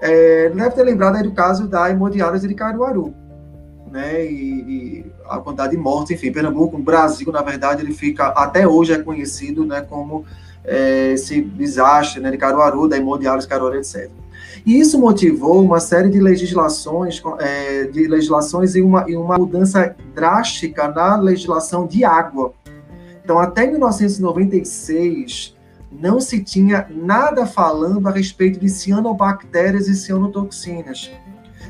[0.01, 3.15] É, deve ter lembrado aí do caso da hemodiálise de Caruaru
[3.91, 4.25] né?
[4.25, 8.67] E, e, a quantidade de mortes, enfim, Pernambuco, o Brasil, na verdade, ele fica até
[8.67, 10.25] hoje é conhecido, né, como
[10.65, 14.11] é, esse desastre, né, de Caruaru, da hemodiálise Caruaru, etc.
[14.65, 19.95] E isso motivou uma série de legislações, é, de legislações e uma, e uma mudança
[20.15, 22.55] drástica na legislação de água.
[23.23, 25.55] Então, até 1996,
[25.91, 31.11] não se tinha nada falando a respeito de cianobactérias e cianotoxinas.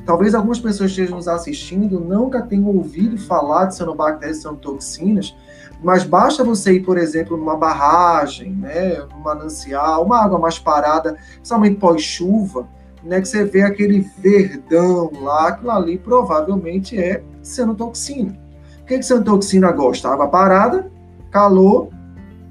[0.05, 5.37] Talvez algumas pessoas estejam nos assistindo nunca tenham ouvido falar de cianobactérias e cianotoxinas,
[5.83, 11.17] mas basta você ir, por exemplo, numa barragem, né, num manancial, uma água mais parada,
[11.35, 12.67] principalmente pós-chuva,
[13.03, 18.37] né, que você vê aquele verdão lá, aquilo ali provavelmente é cianotoxina.
[18.81, 20.09] O que, que cianotoxina gosta?
[20.09, 20.91] Água parada,
[21.31, 21.91] calor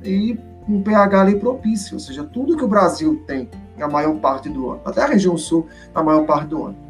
[0.03, 0.37] e
[0.67, 4.71] um pH ali propício, ou seja, tudo que o Brasil tem na maior parte do
[4.71, 6.87] ano, até a região sul, na maior parte do ano.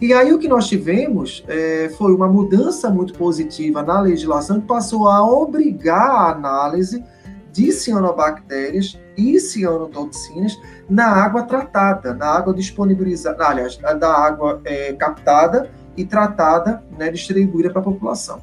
[0.00, 4.66] E aí o que nós tivemos é, foi uma mudança muito positiva na legislação que
[4.66, 7.04] passou a obrigar a análise
[7.52, 10.58] de cianobactérias e cianotoxinas
[10.88, 17.70] na água tratada, na água disponibilizada, aliás, da água é, captada e tratada, né, distribuída
[17.70, 18.40] para a população.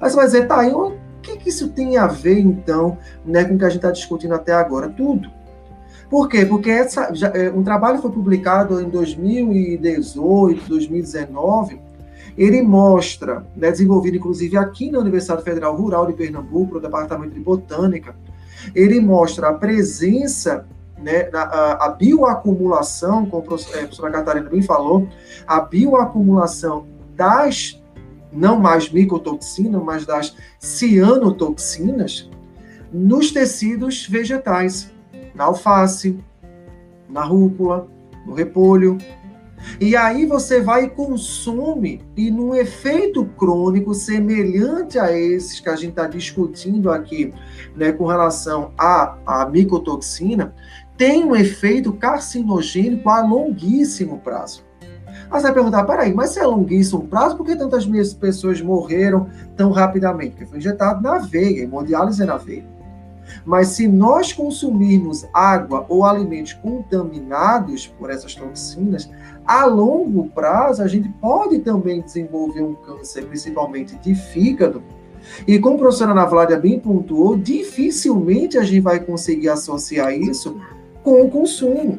[0.00, 0.64] Aí você vai dizer, tá,
[1.22, 4.34] que, que isso tem a ver, então, né, com o que a gente está discutindo
[4.34, 4.88] até agora?
[4.88, 5.30] Tudo.
[6.10, 6.44] Por quê?
[6.44, 11.80] Porque essa, já, é, um trabalho foi publicado em 2018, 2019,
[12.36, 17.40] ele mostra, né, desenvolvido inclusive aqui na Universidade Federal Rural de Pernambuco, no Departamento de
[17.40, 18.14] Botânica,
[18.74, 20.66] ele mostra a presença,
[20.98, 25.08] né, a, a bioacumulação, como a professora Catarina bem falou,
[25.46, 27.81] a bioacumulação das,
[28.32, 32.30] não mais micotoxinas, mas das cianotoxinas,
[32.92, 34.92] nos tecidos vegetais
[35.34, 36.18] na alface,
[37.08, 37.88] na rúcula,
[38.26, 38.98] no repolho.
[39.80, 45.76] E aí você vai e consome, e num efeito crônico semelhante a esses que a
[45.76, 47.32] gente está discutindo aqui,
[47.76, 50.52] né, com relação à, à micotoxina,
[50.96, 54.64] tem um efeito carcinogênico a longuíssimo prazo.
[55.32, 59.28] Aí você vai perguntar, peraí, mas se é longuíssimo prazo, por que tantas pessoas morreram
[59.56, 60.32] tão rapidamente?
[60.32, 62.66] Porque foi injetado na veia, hemodiálise é na veia.
[63.42, 69.08] Mas se nós consumirmos água ou alimentos contaminados por essas toxinas,
[69.46, 74.82] a longo prazo a gente pode também desenvolver um câncer, principalmente de fígado.
[75.48, 80.60] E como a professora Ana Vládia bem pontuou, dificilmente a gente vai conseguir associar isso
[81.02, 81.98] com o consumo.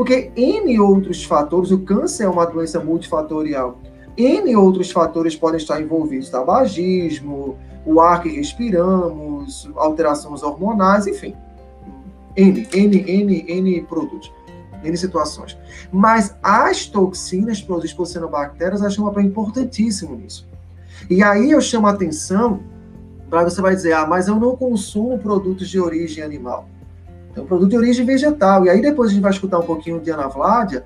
[0.00, 3.78] Porque N outros fatores, o câncer é uma doença multifatorial,
[4.16, 11.36] N outros fatores podem estar envolvidos, tabagismo, o ar que respiramos, alterações hormonais, enfim.
[12.34, 14.32] N, N, N, N produtos,
[14.82, 15.58] N situações.
[15.92, 20.48] Mas as toxinas produzidas por cianobactérias, acham um papel importantíssimo nisso.
[21.10, 22.60] E aí eu chamo a atenção
[23.28, 26.66] para você vai dizer, ah, mas eu não consumo produtos de origem animal.
[27.34, 28.64] É um produto de origem vegetal.
[28.64, 30.84] E aí depois a gente vai escutar um pouquinho de Ana Vládia,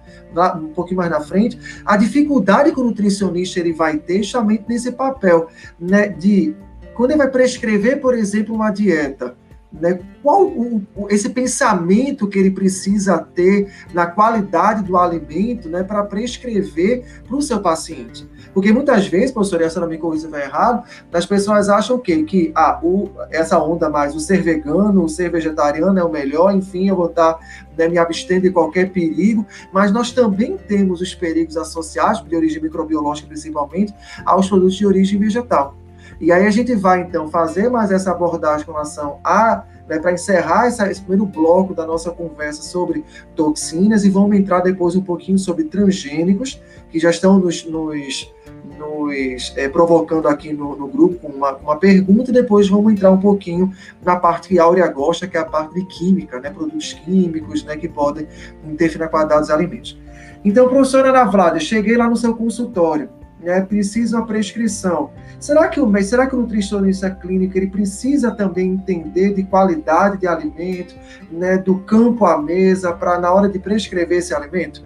[0.56, 4.92] um pouquinho mais na frente, a dificuldade que o nutricionista ele vai ter justamente nesse
[4.92, 6.54] papel, né, de
[6.94, 9.34] quando ele vai prescrever, por exemplo, uma dieta,
[9.72, 16.04] né, qual o, esse pensamento que ele precisa ter na qualidade do alimento né, para
[16.04, 18.28] prescrever para o seu paciente.
[18.54, 21.98] Porque muitas vezes, professor, essa não me corrija se estiver errado, as pessoas acham o
[21.98, 22.22] quê?
[22.22, 26.54] Que ah, o, essa onda mais, o ser vegano, o ser vegetariano é o melhor,
[26.54, 27.36] enfim, eu vou estar
[27.76, 32.62] né, me abstendo de qualquer perigo, mas nós também temos os perigos associados, de origem
[32.62, 33.92] microbiológica principalmente,
[34.24, 35.76] aos produtos de origem vegetal.
[36.20, 40.12] E aí a gente vai, então, fazer mais essa abordagem com relação a né, para
[40.12, 45.02] encerrar essa, esse primeiro bloco da nossa conversa sobre toxinas e vamos entrar depois um
[45.02, 48.32] pouquinho sobre transgênicos, que já estão nos, nos,
[48.78, 53.10] nos é, provocando aqui no, no grupo com uma, uma, pergunta, e depois vamos entrar
[53.10, 53.72] um pouquinho
[54.02, 57.64] na parte que a Áurea gosta, que é a parte de química, né, produtos químicos
[57.64, 58.26] né, que podem
[58.64, 59.98] interferir na qualidade dos alimentos.
[60.44, 63.08] Então, professora Ana Vládia, cheguei lá no seu consultório
[63.44, 65.10] né, precisa uma prescrição.
[65.38, 70.26] Será que o será que o nutricionista clínico ele precisa também entender de qualidade de
[70.26, 70.94] alimento,
[71.30, 74.82] né, do campo à mesa para na hora de prescrever esse alimento?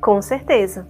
[0.00, 0.86] Com certeza.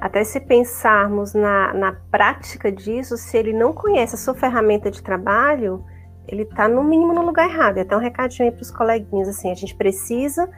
[0.00, 5.02] Até se pensarmos na, na prática disso, se ele não conhece a sua ferramenta de
[5.02, 5.84] trabalho,
[6.28, 7.78] ele está no mínimo no lugar errado.
[7.78, 10.48] Até um recadinho aí para os coleguinhas assim, a gente precisa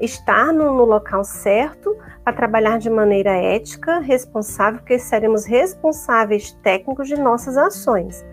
[0.00, 7.08] estar no, no local certo para trabalhar de maneira ética, responsável, porque seremos responsáveis técnicos
[7.08, 8.24] de nossas ações.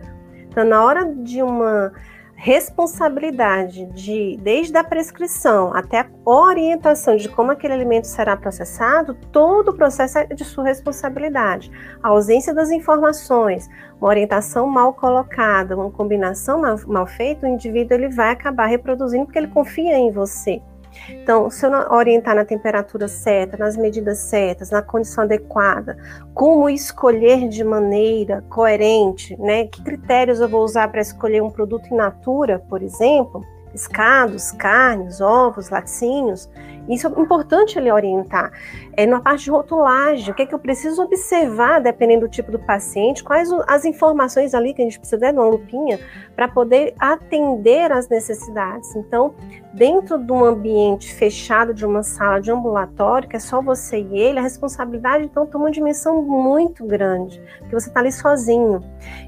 [0.48, 1.92] Então, na hora de uma
[2.36, 9.70] responsabilidade de desde a prescrição até a orientação de como aquele alimento será processado, todo
[9.70, 11.72] o processo é de sua responsabilidade.
[12.04, 13.70] A ausência das informações,
[14.00, 19.26] uma orientação mal colocada, uma combinação mal, mal feita, o indivíduo ele vai acabar reproduzindo
[19.26, 20.62] porque ele confia em você.
[21.10, 25.98] Então, se eu orientar na temperatura certa, nas medidas certas, na condição adequada,
[26.34, 29.66] como escolher de maneira coerente, né?
[29.68, 35.20] Que critérios eu vou usar para escolher um produto in natura, por exemplo, pescados, carnes,
[35.20, 36.50] ovos, laticínios.
[36.88, 38.52] Isso é importante ele orientar.
[38.94, 42.52] É na parte de rotulagem, o que é que eu preciso observar, dependendo do tipo
[42.52, 46.00] do paciente, quais as informações ali que a gente precisa dar numa lupinha
[46.36, 48.96] para poder atender às necessidades.
[48.96, 49.34] Então,
[49.76, 54.18] dentro de um ambiente fechado de uma sala de ambulatório, que é só você e
[54.18, 58.82] ele, a responsabilidade então toma uma dimensão muito grande, porque você está ali sozinho.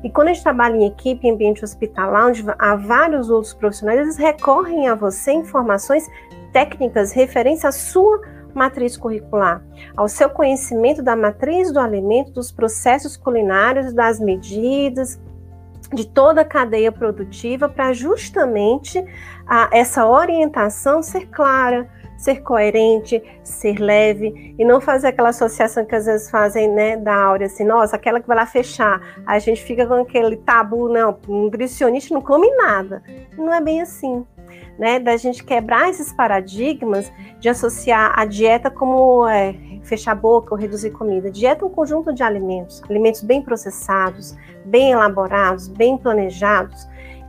[0.03, 3.99] E quando a gente trabalha em equipe, em ambiente hospitalar, onde há vários outros profissionais,
[3.99, 6.07] eles recorrem a você informações
[6.53, 8.21] técnicas referentes à sua
[8.53, 9.61] matriz curricular,
[9.95, 15.19] ao seu conhecimento da matriz do alimento, dos processos culinários, das medidas,
[15.93, 19.03] de toda a cadeia produtiva, para justamente
[19.47, 25.95] a, essa orientação ser clara, ser coerente, ser leve e não fazer aquela associação que
[25.95, 29.63] às vezes fazem, né, da áurea assim, nossa, aquela que vai lá fechar, a gente
[29.63, 33.03] fica com aquele tabu, não, um nutricionista não come nada.
[33.37, 34.25] Não é bem assim
[34.77, 40.53] né, da gente quebrar esses paradigmas de associar a dieta como é, fechar a boca
[40.53, 41.31] ou reduzir comida.
[41.31, 44.35] Dieta é um conjunto de alimentos, alimentos bem processados,
[44.67, 46.87] bem elaborados, bem planejados,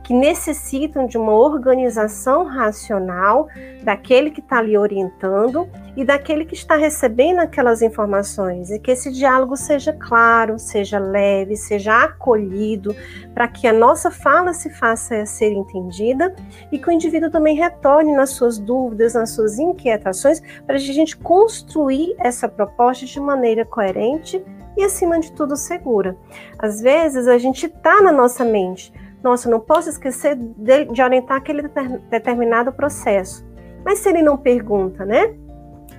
[0.09, 3.47] que necessitam de uma organização racional
[3.83, 9.11] daquele que está ali orientando e daquele que está recebendo aquelas informações, e que esse
[9.11, 12.95] diálogo seja claro, seja leve, seja acolhido,
[13.35, 16.35] para que a nossa fala se faça ser entendida
[16.71, 21.15] e que o indivíduo também retorne nas suas dúvidas, nas suas inquietações, para a gente
[21.15, 24.43] construir essa proposta de maneira coerente
[24.75, 26.17] e, acima de tudo, segura.
[26.57, 28.91] Às vezes, a gente está na nossa mente,
[29.23, 31.63] nossa, não posso esquecer de, de orientar aquele
[32.09, 33.45] determinado processo.
[33.83, 35.35] Mas se ele não pergunta, né?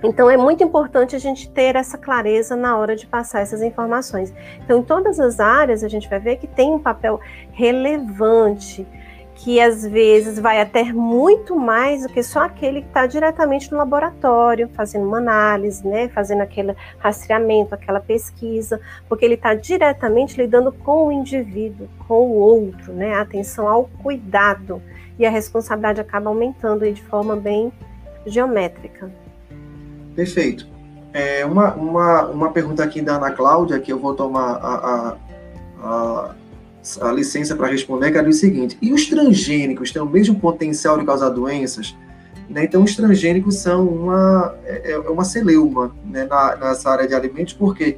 [0.03, 4.33] Então é muito importante a gente ter essa clareza na hora de passar essas informações.
[4.63, 7.19] Então, em todas as áreas, a gente vai ver que tem um papel
[7.51, 8.87] relevante
[9.43, 13.77] que às vezes vai até muito mais do que só aquele que está diretamente no
[13.79, 18.79] laboratório, fazendo uma análise, né, fazendo aquele rastreamento, aquela pesquisa,
[19.09, 23.85] porque ele está diretamente lidando com o indivíduo, com o outro, né, a atenção ao
[24.03, 24.79] cuidado,
[25.17, 27.73] e a responsabilidade acaba aumentando aí de forma bem
[28.27, 29.11] geométrica.
[30.15, 30.67] Perfeito.
[31.13, 35.17] É, uma, uma, uma pergunta aqui da Ana Cláudia, que eu vou tomar a, a,
[35.83, 36.35] a
[37.01, 40.97] a licença para responder, que era o seguinte: e os transgênicos têm o mesmo potencial
[40.97, 41.95] de causar doenças?
[42.49, 42.65] Né?
[42.65, 47.53] Então, os transgênicos são uma, é, é uma celeuma né, na, nessa área de alimentos,
[47.53, 47.97] porque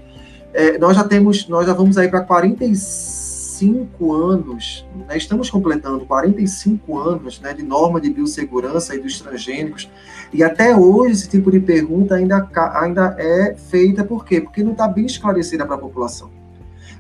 [0.54, 3.24] é, nós já temos, nós já vamos aí para 46
[3.64, 9.90] 45 anos, né, estamos completando 45 anos né, de norma de biossegurança e dos transgênicos,
[10.34, 14.42] e até hoje esse tipo de pergunta ainda, ainda é feita, por quê?
[14.42, 16.32] Porque não está bem esclarecida para a população.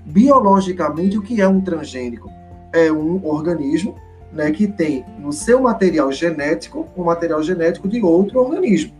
[0.06, 2.30] Biologicamente, o que é um transgênico?
[2.72, 3.96] É um organismo
[4.34, 8.94] né, que tem no seu material genético um material genético de outro organismo.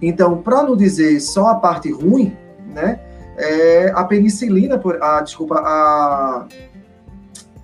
[0.00, 2.36] Então, para não dizer só a parte ruim,
[2.72, 3.00] né,
[3.36, 6.46] é, a penicilina, por, a, desculpa, a,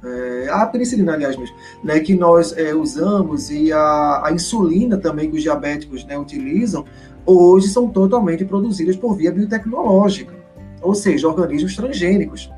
[0.05, 5.31] é, a penicilina, aliás, mesmo, né, que nós é, usamos e a, a, insulina também
[5.31, 6.85] que os diabéticos né, utilizam,
[7.25, 10.35] hoje são totalmente produzidas por via biotecnológica,
[10.85, 12.51] ou seja, organismos transgênicos.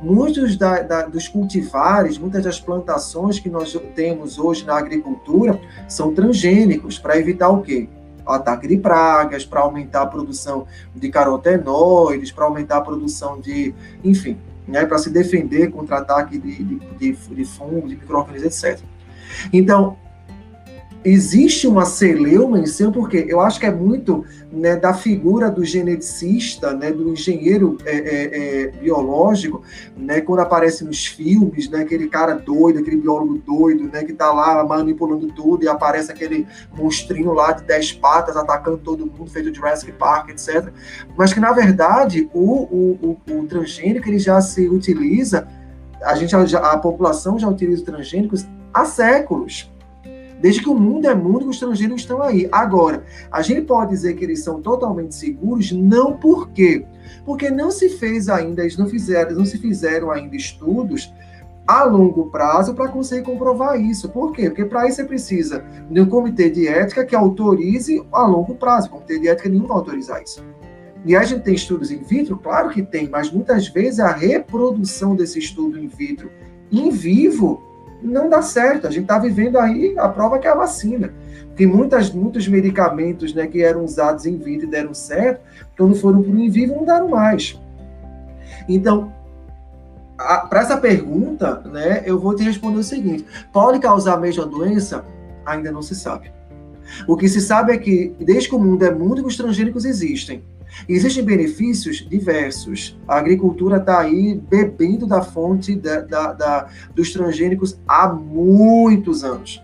[0.00, 6.14] Muitos da, da, dos cultivares, muitas das plantações que nós temos hoje na agricultura são
[6.14, 7.88] transgênicos, para evitar o quê?
[8.24, 10.64] ataque de pragas, para aumentar a produção
[10.94, 13.74] de carotenoides, para aumentar a produção de,
[14.04, 18.80] enfim, né, para se defender contra ataque de, de, de, fungos, de micro-organismos, etc.
[19.52, 19.96] Então,
[21.04, 25.64] existe uma celeuma em si, porque eu acho que é muito né, da figura do
[25.64, 29.62] geneticista, né, do engenheiro é, é, é, biológico,
[29.96, 34.32] né, quando aparece nos filmes, né, aquele cara doido, aquele biólogo doido, né, que está
[34.32, 36.46] lá manipulando tudo e aparece aquele
[36.76, 40.68] monstrinho lá de dez patas atacando todo mundo, feito Jurassic Park, etc.
[41.16, 45.48] Mas que, na verdade, o, o, o, o transgênico ele já se utiliza,
[46.02, 49.71] a, gente já, a população já utiliza transgênicos há séculos.
[50.42, 52.48] Desde que o mundo é mundo, os estrangeiros estão aí.
[52.50, 55.70] Agora, a gente pode dizer que eles são totalmente seguros?
[55.70, 56.84] Não por quê?
[57.24, 61.14] Porque não se fez ainda, eles não fizeram, não se fizeram ainda estudos
[61.64, 64.08] a longo prazo para conseguir comprovar isso.
[64.08, 64.50] Por quê?
[64.50, 68.88] Porque para isso você precisa de um comitê de ética que autorize a longo prazo.
[68.88, 70.44] O comitê de ética nenhum vai autorizar isso.
[71.04, 72.36] E a gente tem estudos in vitro?
[72.36, 76.32] Claro que tem, mas muitas vezes a reprodução desse estudo in vitro
[76.72, 77.62] em vivo
[78.02, 78.86] não dá certo.
[78.86, 81.12] A gente está vivendo aí a prova que é a vacina.
[81.56, 85.40] Tem muitas, muitos medicamentos né, que eram usados em vida e deram certo,
[85.76, 87.60] quando foram para o in vivo não deram mais.
[88.68, 89.12] Então,
[90.16, 95.04] para essa pergunta, né, eu vou te responder o seguinte: pode causar a mesma doença?
[95.44, 96.32] Ainda não se sabe.
[97.06, 100.42] O que se sabe é que, desde que o mundo é mundo, os transgênicos existem.
[100.88, 102.98] Existem benefícios diversos.
[103.06, 109.62] A agricultura está aí bebendo da fonte da, da, da, dos transgênicos há muitos anos.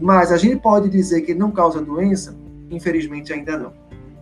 [0.00, 2.36] Mas a gente pode dizer que não causa doença?
[2.70, 3.72] Infelizmente ainda não.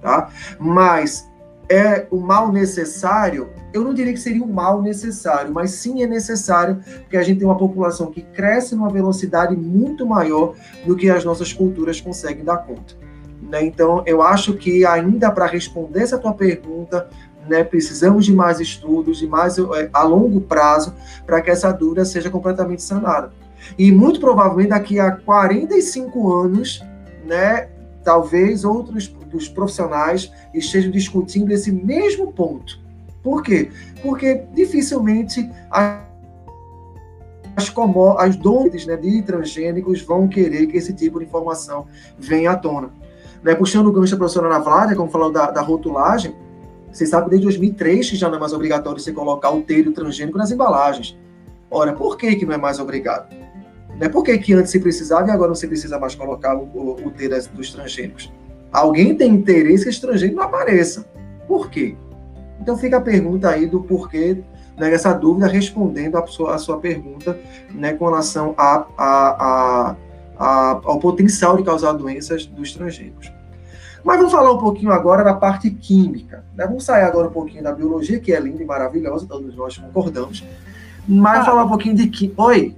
[0.01, 0.31] Tá?
[0.59, 1.29] Mas
[1.69, 3.49] é o mal necessário?
[3.73, 7.39] Eu não diria que seria um mal necessário, mas sim é necessário, porque a gente
[7.39, 10.55] tem uma população que cresce numa velocidade muito maior
[10.87, 12.95] do que as nossas culturas conseguem dar conta.
[13.43, 13.65] Né?
[13.65, 17.09] Então, eu acho que ainda para responder essa tua pergunta,
[17.49, 22.05] né, precisamos de mais estudos, de mais é, a longo prazo, para que essa dúvida
[22.05, 23.33] seja completamente sanada.
[23.79, 26.83] E muito provavelmente daqui a 45 anos,
[27.25, 27.69] né,
[28.05, 32.79] talvez outros dos profissionais estejam discutindo esse mesmo ponto.
[33.23, 33.71] Por quê?
[34.03, 36.01] Porque dificilmente as,
[38.19, 42.91] as doentes né, de transgênicos vão querer que esse tipo de informação venha à tona.
[43.47, 46.35] Né, puxando o gancho da professora Ana Flávia, como falou da, da rotulagem,
[46.91, 50.37] vocês sabem desde 2003 que já não é mais obrigatório você colocar o telho transgênico
[50.37, 51.17] nas embalagens.
[51.71, 53.33] Ora, por que, que não é mais obrigado?
[54.01, 56.65] Né, por que, que antes se precisava e agora não se precisa mais colocar o,
[56.75, 58.33] o, o telho dos transgênicos?
[58.73, 61.09] Alguém tem interesse que esse transgênico não apareça.
[61.47, 61.97] Por quê?
[62.61, 64.43] Então fica a pergunta aí do porquê,
[64.77, 67.39] né, essa dúvida, respondendo a sua, a sua pergunta
[67.73, 69.97] né, com relação a, a,
[70.37, 73.36] a, ao potencial de causar doenças dos transgênicos.
[74.07, 76.45] Mas vamos falar um pouquinho agora da parte química.
[76.55, 76.65] Né?
[76.65, 80.45] Vamos sair agora um pouquinho da biologia, que é linda e maravilhosa, todos nós concordamos.
[81.09, 82.41] Mas ah, falar um pouquinho de química.
[82.41, 82.77] Oi?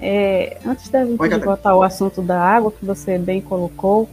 [0.00, 4.08] É, antes da gente Oi, voltar ao assunto da água, que você bem colocou,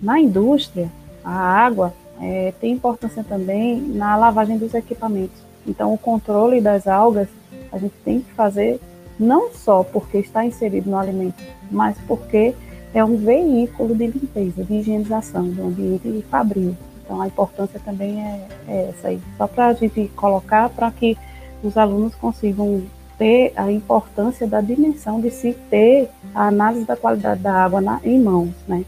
[0.00, 0.90] na indústria,
[1.22, 5.36] a água é, tem importância também na lavagem dos equipamentos.
[5.66, 7.28] Então, o controle das algas
[7.70, 8.80] a gente tem que fazer
[9.20, 12.54] não só porque está inserido no alimento, mas porque
[12.94, 16.76] é um veículo de limpeza, de higienização do ambiente fabril.
[17.04, 19.20] Então, a importância também é, é essa aí.
[19.36, 21.16] Só para a gente colocar para que
[21.62, 22.82] os alunos consigam
[23.18, 28.00] ter a importância da dimensão de se ter a análise da qualidade da água na,
[28.04, 28.84] em mãos, né?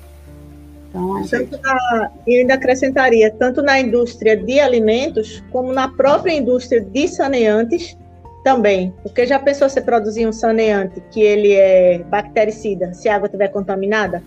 [0.88, 1.50] Então, a gente...
[2.26, 7.96] E ainda acrescentaria, tanto na indústria de alimentos, como na própria indústria de saneantes,
[8.42, 13.26] também, porque já pensou você produzir um saneante que ele é bactericida, se a água
[13.26, 14.22] estiver contaminada?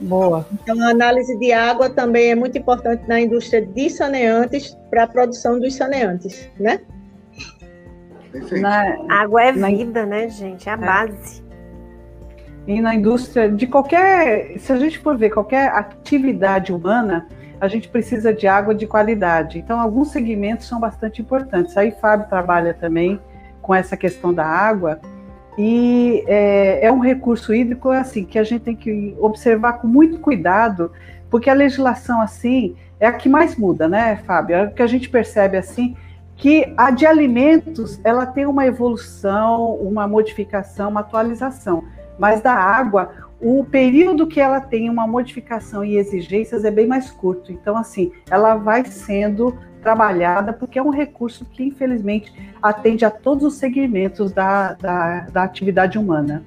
[0.00, 0.46] Boa.
[0.52, 5.06] Então, a análise de água também é muito importante na indústria de saneantes para a
[5.06, 6.80] produção dos saneantes, né?
[8.60, 10.68] Na, água é vida, né, gente?
[10.68, 10.78] É a é.
[10.78, 11.42] base.
[12.66, 17.26] E na indústria de qualquer, se a gente for ver qualquer atividade humana,
[17.60, 19.58] a gente precisa de água de qualidade.
[19.58, 21.76] Então, alguns segmentos são bastante importantes.
[21.76, 23.20] Aí, Fábio trabalha também
[23.60, 25.00] com essa questão da água.
[25.58, 30.18] E é, é, um recurso hídrico assim que a gente tem que observar com muito
[30.18, 30.92] cuidado,
[31.28, 34.56] porque a legislação assim é a que mais muda, né, Fábio?
[34.56, 35.96] É o que a gente percebe assim
[36.36, 41.84] que a de alimentos ela tem uma evolução, uma modificação, uma atualização,
[42.18, 47.10] mas da água o período que ela tem uma modificação e exigências é bem mais
[47.10, 47.50] curto.
[47.50, 53.44] Então, assim, ela vai sendo trabalhada, porque é um recurso que, infelizmente, atende a todos
[53.44, 56.42] os segmentos da, da, da atividade humana.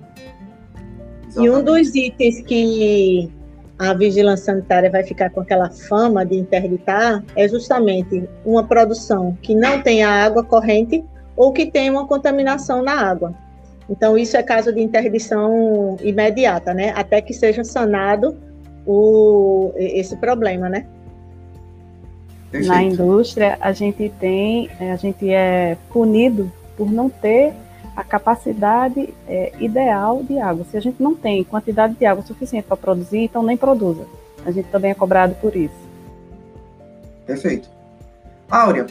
[1.27, 1.45] Exatamente.
[1.45, 3.31] E um dos itens que
[3.77, 9.55] a vigilância sanitária vai ficar com aquela fama de interditar é justamente uma produção que
[9.55, 11.03] não tenha água corrente
[11.35, 13.33] ou que tenha uma contaminação na água.
[13.89, 16.93] Então, isso é caso de interdição imediata, né?
[16.95, 18.37] Até que seja sanado
[18.85, 20.85] o, esse problema, né?
[22.61, 27.53] Na indústria, a gente tem, é, a gente é punido por não ter
[27.95, 30.65] a capacidade é, ideal de água.
[30.69, 34.05] Se a gente não tem quantidade de água suficiente para produzir, então nem produza.
[34.45, 35.73] A gente também é cobrado por isso.
[37.25, 37.69] Perfeito.
[38.49, 38.85] Áurea,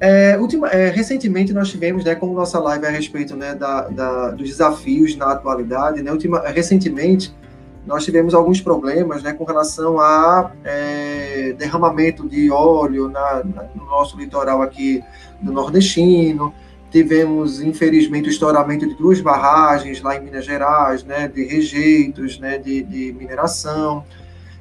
[0.00, 3.88] é, ultima, é, recentemente nós tivemos, né, como nossa live é a respeito né, da,
[3.88, 7.34] da, dos desafios na atualidade, né, ultima, recentemente
[7.88, 13.86] nós tivemos alguns problemas né, com relação a é, derramamento de óleo na, na, no
[13.86, 15.02] nosso litoral aqui
[15.40, 16.52] do nordestino,
[16.90, 22.58] tivemos, infelizmente, o estouramento de duas barragens lá em Minas Gerais, né, de rejeitos né,
[22.58, 24.04] de, de mineração,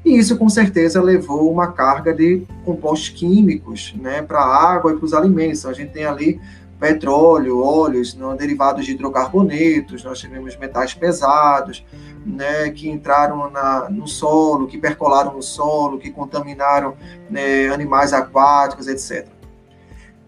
[0.06, 4.96] e isso, com certeza, levou uma carga de compostos químicos né, para a água e
[4.96, 5.66] para os alimentos.
[5.66, 6.40] A gente tem ali
[6.80, 11.86] petróleo, óleos, não, derivados de hidrocarbonetos, nós tivemos metais pesados,
[12.26, 16.96] né, que entraram na, no solo, que percolaram no solo, que contaminaram
[17.30, 19.28] né, animais aquáticos, etc.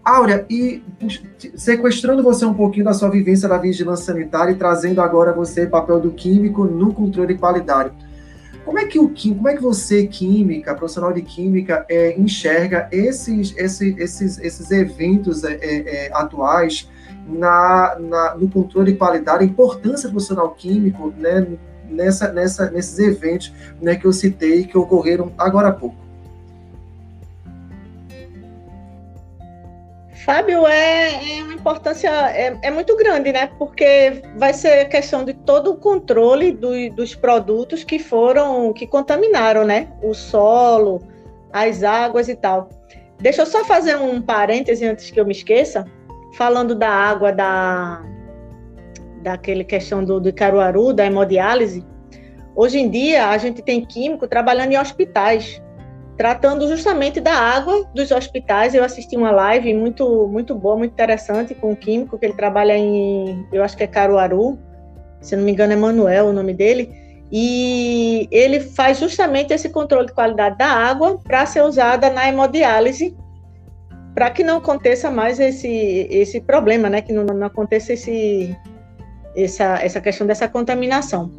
[0.04, 0.82] Áurea, e
[1.54, 5.70] sequestrando você um pouquinho da sua vivência da vigilância sanitária e trazendo agora você o
[5.70, 7.92] papel do químico no controle de qualidade
[8.70, 13.52] como é que o como é que você, química, profissional de química, é, enxerga esses,
[13.56, 16.88] esses, esses, esses eventos é, é, é, atuais
[17.26, 21.48] na, na, no controle de qualidade, a importância do profissional químico né,
[21.88, 23.52] nessa, nessa, nesses eventos
[23.82, 25.96] né, que eu citei que ocorreram agora há pouco?
[30.24, 33.50] Fábio, é, é uma importância é, é, muito grande, né?
[33.58, 39.64] Porque vai ser questão de todo o controle do, dos produtos que foram, que contaminaram,
[39.64, 39.88] né?
[40.02, 41.02] O solo,
[41.52, 42.68] as águas e tal.
[43.18, 45.86] Deixa eu só fazer um parêntese antes que eu me esqueça,
[46.36, 48.02] falando da água da
[49.22, 51.84] daquele questão do, do Caruaru, da hemodiálise.
[52.56, 55.62] Hoje em dia, a gente tem químico trabalhando em hospitais
[56.20, 58.74] tratando justamente da água dos hospitais.
[58.74, 62.76] Eu assisti uma live muito muito boa, muito interessante com um químico que ele trabalha
[62.76, 64.58] em, eu acho que é Caruaru,
[65.22, 66.92] se não me engano é Manuel o nome dele,
[67.32, 73.16] e ele faz justamente esse controle de qualidade da água para ser usada na hemodiálise,
[74.14, 78.54] para que não aconteça mais esse esse problema, né, que não, não aconteça esse
[79.34, 81.30] essa essa questão dessa contaminação.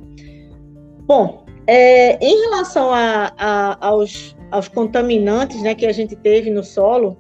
[1.06, 6.64] Bom, é, em relação a, a, aos aos contaminantes né, que a gente teve no
[6.64, 7.18] solo,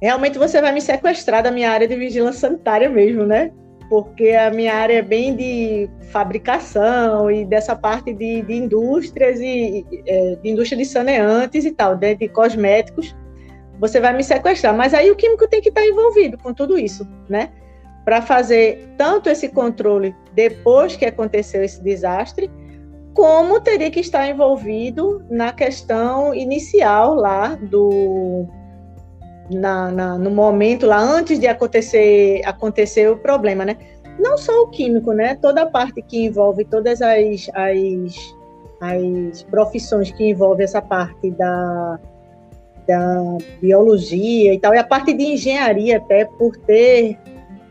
[0.00, 3.50] realmente você vai me sequestrar da minha área de vigilância sanitária mesmo, né?
[3.88, 9.84] Porque a minha área é bem de fabricação e dessa parte de, de indústrias e
[10.06, 13.16] é, de indústria de saneantes e tal, né, de cosméticos.
[13.80, 17.08] Você vai me sequestrar, mas aí o químico tem que estar envolvido com tudo isso,
[17.28, 17.50] né?
[18.04, 22.50] Para fazer tanto esse controle depois que aconteceu esse desastre,
[23.14, 28.46] como teria que estar envolvido na questão inicial lá do
[29.50, 33.76] na, na, no momento lá antes de acontecer acontecer o problema, né?
[34.18, 35.36] Não só o químico, né?
[35.36, 38.34] Toda a parte que envolve todas as, as,
[38.80, 41.98] as profissões que envolve essa parte da,
[42.86, 47.16] da biologia e tal, e a parte de engenharia até por ter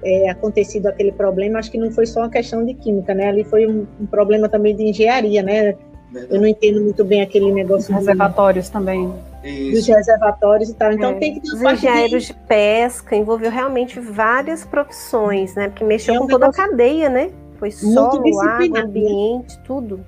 [0.03, 3.29] é, acontecido aquele problema, acho que não foi só uma questão de química, né?
[3.29, 5.75] Ali foi um, um problema também de engenharia, né?
[6.11, 6.35] Verdade.
[6.35, 7.93] Eu não entendo muito bem aquele negócio.
[7.93, 8.71] Os reservatórios de...
[8.71, 9.13] também.
[9.43, 9.71] Isso.
[9.71, 10.91] Dos reservatórios e tal.
[10.93, 11.13] Então é.
[11.15, 12.33] tem que ter Os engenheiros de...
[12.33, 12.39] de...
[12.47, 15.69] pesca envolveu realmente várias profissões, né?
[15.69, 17.31] Porque mexeu é um com toda a cadeia, né?
[17.57, 20.05] Foi solo, água, ambiente, tudo.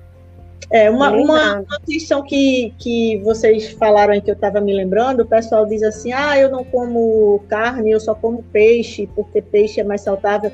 [0.72, 5.22] É, uma, uma, uma, questão que, que vocês falaram aí que eu estava me lembrando,
[5.22, 9.80] o pessoal diz assim, ah, eu não como carne, eu só como peixe, porque peixe
[9.80, 10.52] é mais saudável.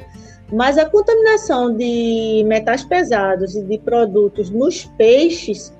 [0.50, 5.76] Mas a contaminação de metais pesados e de produtos nos peixes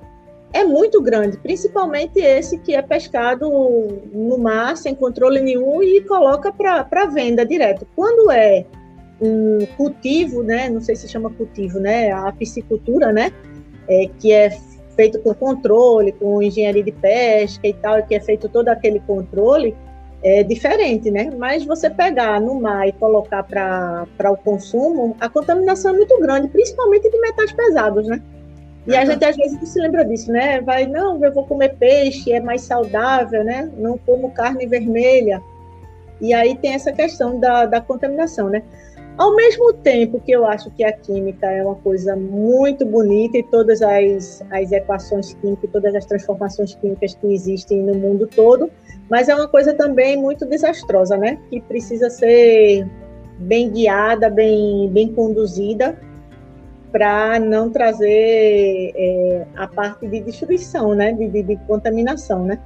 [0.53, 3.49] é muito grande, principalmente esse que é pescado
[4.13, 7.87] no mar sem controle nenhum e coloca para venda direto.
[7.95, 8.65] Quando é
[9.19, 13.31] um cultivo, né, não sei se chama cultivo, né, a piscicultura, né,
[13.87, 14.49] é, que é
[14.95, 19.75] feito com controle, com engenharia de pesca e tal, que é feito todo aquele controle,
[20.23, 21.29] é diferente, né?
[21.37, 26.47] Mas você pegar no mar e colocar para o consumo, a contaminação é muito grande,
[26.47, 28.21] principalmente de metais pesados, né?
[28.87, 30.61] E a gente às vezes não se lembra disso, né?
[30.61, 33.69] Vai, não, eu vou comer peixe, é mais saudável, né?
[33.77, 35.41] Não como carne vermelha.
[36.21, 38.63] E aí tem essa questão da, da contaminação, né?
[39.17, 43.43] Ao mesmo tempo que eu acho que a química é uma coisa muito bonita e
[43.43, 48.69] todas as, as equações químicas, todas as transformações químicas que existem no mundo todo,
[49.09, 51.39] mas é uma coisa também muito desastrosa, né?
[51.49, 52.87] Que precisa ser
[53.39, 55.99] bem guiada, bem, bem conduzida
[56.91, 61.11] para não trazer é, a parte de destruição, né?
[61.13, 62.59] De, de, de contaminação, né?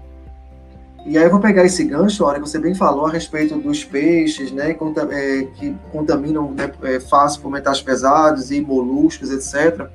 [1.04, 3.84] E aí eu vou pegar esse gancho, hora que você bem falou a respeito dos
[3.84, 9.89] peixes, né, é, que contaminam né, é, fácil por metais pesados e moluscos, etc.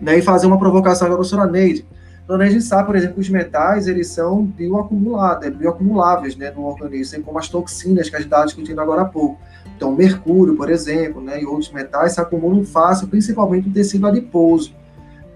[0.00, 1.86] Né, e fazer uma provocação para a Neide.
[2.24, 6.50] Então, a gente sabe, por exemplo, que os metais, eles são bioacumulados, é, bioacumuláveis né,
[6.50, 9.38] no organismo, assim como as toxinas que a gente estava discutindo agora há pouco.
[9.76, 14.74] Então, mercúrio, por exemplo, né, e outros metais se acumulam fácil, principalmente no tecido adiposo.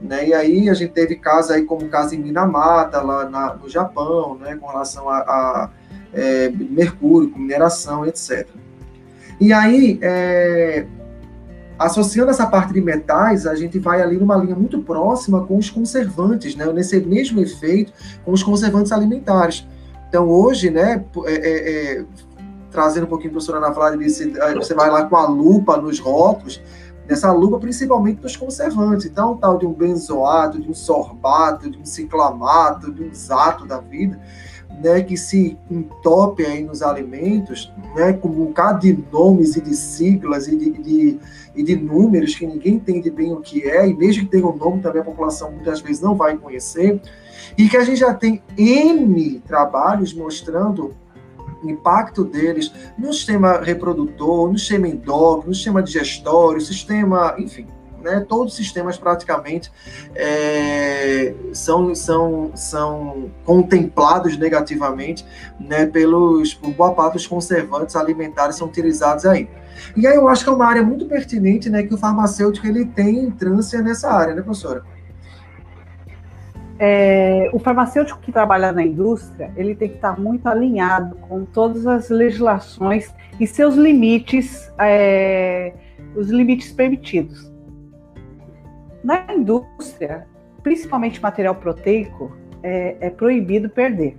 [0.00, 0.28] Né?
[0.28, 3.68] E aí a gente teve casos aí como o caso em Minamata, lá na, no
[3.68, 4.56] Japão, né?
[4.56, 5.70] com relação a, a
[6.12, 8.46] é, mercúrio, mineração, etc.
[9.38, 10.86] E aí, é,
[11.78, 15.70] associando essa parte de metais, a gente vai ali numa linha muito próxima com os
[15.70, 16.70] conservantes, né?
[16.72, 17.92] nesse mesmo efeito
[18.24, 19.66] com os conservantes alimentares.
[20.08, 22.04] Então, hoje, né, é, é, é
[22.70, 25.98] trazendo um pouquinho a professora Ana Flávia, disse, você vai lá com a lupa nos
[25.98, 26.60] rótulos,
[27.10, 29.04] nessa lupa, principalmente dos conservantes.
[29.04, 33.78] Então, tal de um benzoato, de um sorbato, de um ciclamato, de um zato da
[33.78, 34.16] vida,
[34.80, 39.74] né, que se entope aí nos alimentos, né, com um bocado de nomes e de
[39.74, 41.18] siglas e de, de,
[41.56, 44.56] e de números que ninguém entende bem o que é, e mesmo que tenha um
[44.56, 47.02] nome também a população muitas vezes não vai conhecer,
[47.58, 50.94] e que a gente já tem N trabalhos mostrando
[51.64, 57.66] impacto deles no sistema reprodutor, no sistema endócrino, no sistema digestório, sistema, enfim,
[58.02, 59.70] né, todos os sistemas praticamente
[60.14, 65.24] é, são, são, são contemplados negativamente
[65.58, 69.48] né, pelos por boa parte dos conservantes alimentares são utilizados aí.
[69.96, 72.84] E aí eu acho que é uma área muito pertinente né, que o farmacêutico ele
[72.84, 74.84] tem entrância nessa área, né, professora?
[76.82, 81.86] É, o farmacêutico que trabalha na indústria, ele tem que estar muito alinhado com todas
[81.86, 85.74] as legislações e seus limites, é,
[86.16, 87.52] os limites permitidos.
[89.04, 90.26] Na indústria,
[90.62, 94.16] principalmente material proteico, é, é proibido perder.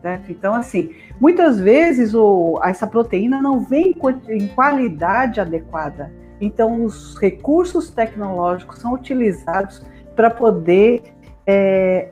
[0.00, 0.32] Certo?
[0.32, 3.94] Então, assim, muitas vezes o, essa proteína não vem
[4.30, 6.10] em qualidade adequada.
[6.40, 9.84] Então, os recursos tecnológicos são utilizados
[10.16, 11.02] para poder
[11.50, 12.08] é,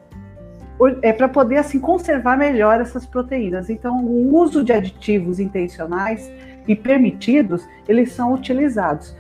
[1.03, 3.71] é para poder assim conservar melhor essas proteínas.
[3.71, 6.31] Então, o uso de aditivos intencionais
[6.67, 9.17] e permitidos, eles são utilizados.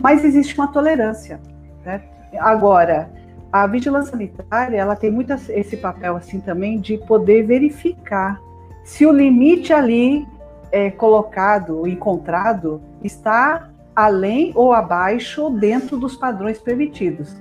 [0.00, 1.40] Mas existe uma tolerância.
[1.84, 2.02] Né?
[2.38, 3.10] Agora,
[3.52, 8.40] a vigilância sanitária, ela tem muito esse papel assim também de poder verificar
[8.84, 10.26] se o limite ali
[10.70, 17.34] é, colocado, encontrado, está além ou abaixo dentro dos padrões permitidos.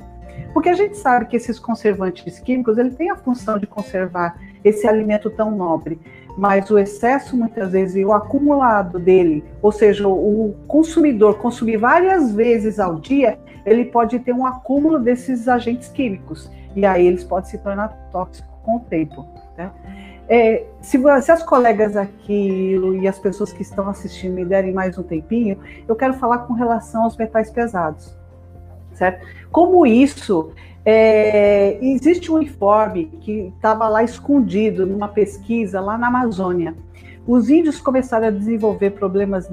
[0.54, 4.88] Porque a gente sabe que esses conservantes químicos, ele tem a função de conservar esse
[4.88, 6.00] alimento tão nobre,
[6.38, 12.34] mas o excesso muitas vezes e o acumulado dele, ou seja, o consumidor consumir várias
[12.34, 17.50] vezes ao dia, ele pode ter um acúmulo desses agentes químicos e aí eles podem
[17.50, 19.26] se tornar tóxicos com o tempo.
[19.58, 19.72] Né?
[20.30, 24.98] É, se, se, as colegas aqui e as pessoas que estão assistindo me derem mais
[24.98, 28.18] um tempinho, eu quero falar com relação aos metais pesados
[28.98, 29.26] certo?
[29.52, 30.52] Como isso,
[30.84, 36.76] é, existe um informe que estava lá escondido numa pesquisa lá na Amazônia.
[37.28, 39.50] Os índios começaram a desenvolver problemas,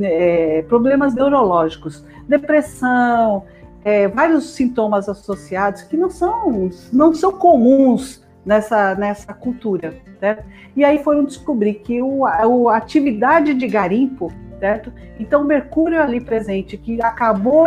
[0.00, 3.42] é, problemas neurológicos, depressão,
[3.84, 9.94] é, vários sintomas associados que não são, não são comuns nessa, nessa cultura.
[10.20, 10.38] Né?
[10.76, 14.92] E aí foram descobrir que o, a atividade de garimpo certo?
[15.18, 17.66] Então, mercúrio ali presente, que acabou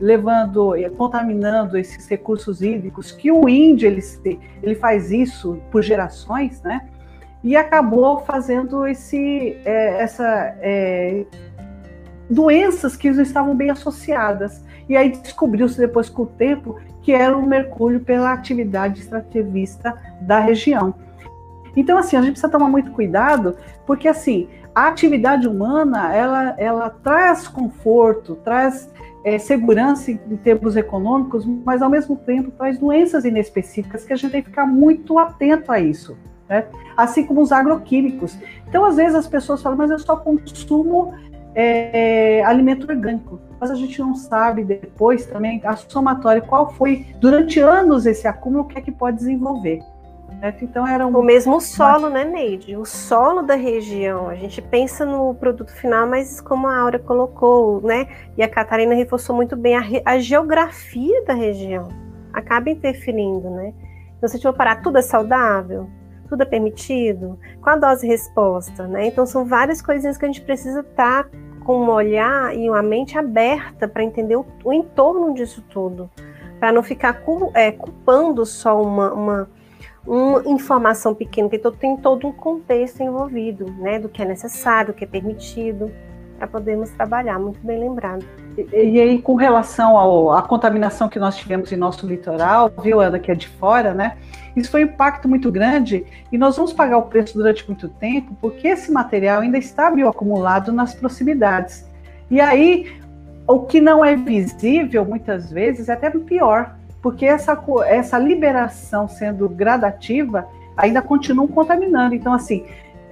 [0.00, 4.02] levando, eh, contaminando esses recursos hídricos, que o índio ele,
[4.62, 6.88] ele faz isso por gerações, né?
[7.42, 11.24] E acabou fazendo esse, é, essa é,
[12.28, 14.64] doenças que não estavam bem associadas.
[14.88, 20.40] E aí descobriu-se depois com o tempo que era o mercúrio pela atividade extrativista da
[20.40, 20.94] região.
[21.76, 23.56] Então, assim, a gente precisa tomar muito cuidado,
[23.86, 24.48] porque, assim,
[24.78, 28.88] a atividade humana, ela, ela traz conforto, traz
[29.24, 34.30] é, segurança em, termos econômicos, mas, ao mesmo tempo, traz doenças inespecíficas que a gente
[34.30, 36.16] tem que ficar muito atento a isso.
[36.48, 36.64] Né?
[36.96, 38.38] Assim como os agroquímicos.
[38.68, 41.12] Então, às vezes, as pessoas falam, mas eu só consumo
[41.56, 43.40] é, alimento orgânico.
[43.60, 48.62] Mas a gente não sabe depois também a somatória, qual foi, durante anos, esse acúmulo,
[48.62, 49.82] o que é que pode desenvolver.
[50.40, 50.64] Certo?
[50.64, 51.16] Então era um...
[51.16, 52.76] O mesmo solo, né, Neide?
[52.76, 54.28] O solo da região.
[54.28, 58.08] A gente pensa no produto final, mas como a Aura colocou, né?
[58.36, 61.88] E a Catarina reforçou muito bem a, a geografia da região.
[62.32, 63.74] Acaba interferindo, né?
[64.16, 65.88] Então, se a gente for parar, tudo é saudável?
[66.28, 67.38] Tudo é permitido?
[67.60, 69.06] Qual a dose resposta, né?
[69.06, 71.30] Então, são várias coisinhas que a gente precisa estar tá
[71.64, 76.10] com um olhar e uma mente aberta para entender o, o, entorno disso tudo.
[76.58, 77.22] Para não ficar
[77.54, 79.48] é, culpando só uma, uma
[80.08, 84.96] uma informação pequena, que tem todo um contexto envolvido, né, do que é necessário, do
[84.96, 85.90] que é permitido,
[86.38, 88.24] para podermos trabalhar, muito bem lembrado.
[88.56, 93.18] E, e aí, com relação à contaminação que nós tivemos em nosso litoral, viu, Ana,
[93.18, 94.16] que é de fora, né,
[94.56, 98.34] isso foi um impacto muito grande e nós vamos pagar o preço durante muito tempo,
[98.40, 101.86] porque esse material ainda está bioacumulado nas proximidades.
[102.30, 102.96] E aí,
[103.46, 109.48] o que não é visível, muitas vezes, é até pior, porque essa, essa liberação sendo
[109.48, 112.14] gradativa ainda continua contaminando.
[112.14, 112.64] Então, assim,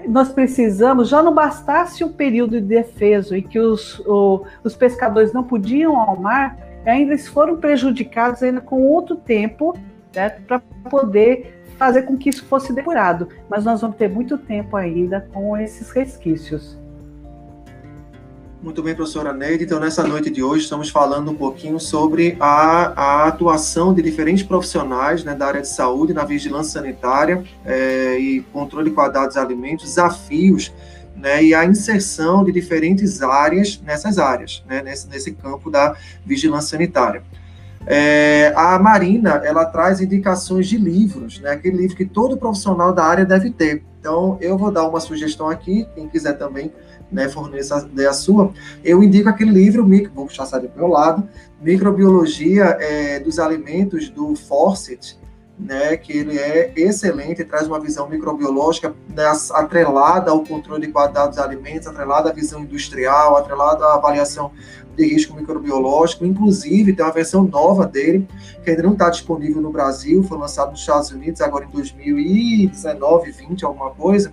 [0.09, 5.33] nós precisamos, já não bastasse o período de defeso em que os, o, os pescadores
[5.33, 9.77] não podiam ao mar, ainda eles foram prejudicados ainda com outro tempo
[10.15, 13.29] né, para poder fazer com que isso fosse depurado.
[13.49, 16.79] Mas nós vamos ter muito tempo ainda com esses resquícios.
[18.67, 19.63] Muito bem, professora Neide.
[19.63, 24.43] Então, nessa noite de hoje, estamos falando um pouquinho sobre a, a atuação de diferentes
[24.43, 29.37] profissionais né, da área de saúde na vigilância sanitária é, e controle de qualidade dos
[29.37, 30.75] alimentos, desafios
[31.15, 35.95] né, e a inserção de diferentes áreas nessas áreas, né, nesse, nesse campo da
[36.25, 37.23] vigilância sanitária.
[37.87, 43.05] É, a Marina, ela traz indicações de livros, né, aquele livro que todo profissional da
[43.05, 43.85] área deve ter.
[44.01, 46.73] Então, eu vou dar uma sugestão aqui, quem quiser também
[47.11, 48.53] né, forneça a sua,
[48.85, 51.29] eu indico aquele livro, vou puxar a para o meu lado,
[51.61, 55.19] Microbiologia é, dos Alimentos, do Fawcett,
[55.59, 59.25] né, que ele é excelente, traz uma visão microbiológica né,
[59.55, 64.53] atrelada ao controle de qualidade dos alimentos, atrelada à visão industrial, atrelada à avaliação
[64.95, 66.25] de risco microbiológico.
[66.25, 68.29] Inclusive, tem uma versão nova dele,
[68.63, 73.31] que ainda não está disponível no Brasil, foi lançado nos Estados Unidos agora em 2019,
[73.31, 74.33] 20, alguma coisa,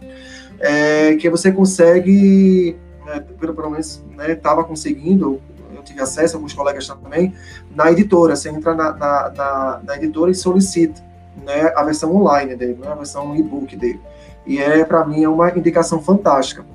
[0.64, 5.42] é, que você consegue, né, pelo, pelo menos estava né, conseguindo,
[5.76, 7.34] eu tive acesso, alguns colegas também,
[7.76, 8.34] na editora.
[8.34, 11.02] Você entra na, na, na, na editora e solicita
[11.46, 14.00] né, a versão online dele, né, a versão e-book dele.
[14.46, 16.66] E é, para mim, é uma indicação fantástica.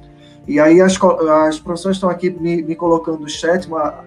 [0.46, 0.98] E aí as,
[1.46, 4.04] as professores estão aqui me, me colocando no chat uma,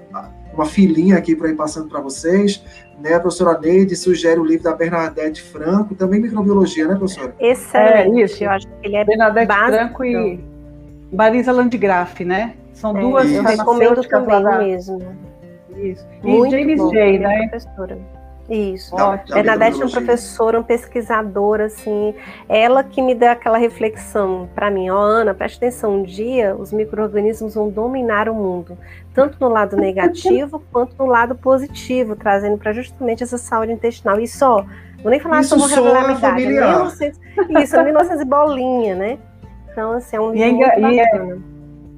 [0.54, 2.64] uma filinha aqui para ir passando para vocês.
[3.00, 3.14] Né?
[3.14, 7.36] A professora Neide sugere o livro da Bernadette Franco, também microbiologia, né, professora?
[7.40, 8.44] Excelente, é, isso.
[8.44, 9.78] eu acho que ele é Bernadette básico.
[9.78, 10.40] Franco e
[11.12, 12.54] Marisa Landgraf, né?
[12.74, 15.00] São é, duas eu recomendo também mesmo.
[15.76, 16.06] Isso.
[16.24, 17.48] E Muito James bom, J, né?
[17.50, 17.98] Professora.
[18.50, 18.94] Isso.
[18.96, 19.36] Ótimo.
[19.36, 22.14] Bernadette é uma professora, uma pesquisadora, assim,
[22.50, 26.54] ela que me dá aquela reflexão para mim, ó, oh, Ana, preste atenção, um dia
[26.56, 28.78] os micro-organismos vão dominar o mundo,
[29.14, 34.20] tanto no lado negativo quanto no lado positivo, trazendo para justamente essa saúde intestinal.
[34.20, 34.66] E só,
[35.02, 37.20] vou nem falar isso sobre revelar a idade, é 1900,
[37.64, 39.20] isso, é 1900 bolinha, né?
[39.72, 41.36] Então, assim, é um livro e, muito é bacana.
[41.48, 41.52] É...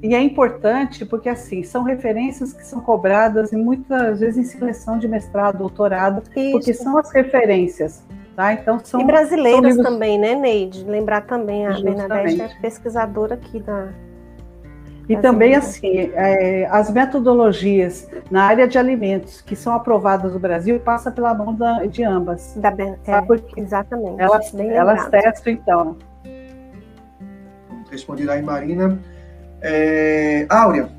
[0.04, 5.00] E é importante porque, assim, são referências que são cobradas e muitas vezes em seleção
[5.00, 6.52] de mestrado, doutorado, Isso.
[6.52, 8.04] porque são as referências.
[8.36, 8.52] Tá?
[8.52, 9.86] Então, são, e brasileiras livros...
[9.86, 10.84] também, né, Neide?
[10.84, 12.08] Lembrar também, a Justamente.
[12.08, 13.94] Bernadette é pesquisadora aqui da.
[15.08, 20.80] E também, assim, é, as metodologias na área de alimentos que são aprovadas no Brasil
[20.80, 22.56] passa pela mão da, de ambas.
[22.56, 22.98] Da, é,
[23.58, 24.22] exatamente.
[24.22, 25.98] Elas, elas testam, então.
[27.92, 28.98] Responder aí, Marina.
[29.62, 30.90] É, Áurea,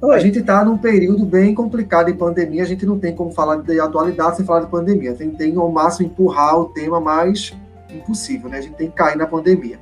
[0.00, 0.14] Oi.
[0.14, 3.56] a gente está num período bem complicado de pandemia, a gente não tem como falar
[3.56, 5.14] de atualidade sem falar de pandemia.
[5.14, 7.56] Tem, tem ao máximo empurrar o tema mais
[7.90, 8.58] impossível, né?
[8.58, 9.78] A gente tem que cair na pandemia.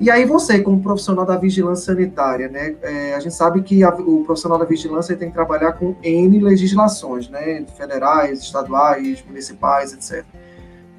[0.00, 3.90] E aí você, como profissional da vigilância sanitária, né, é, a gente sabe que a,
[3.90, 10.24] o profissional da vigilância tem que trabalhar com N legislações, né, federais, estaduais, municipais, etc.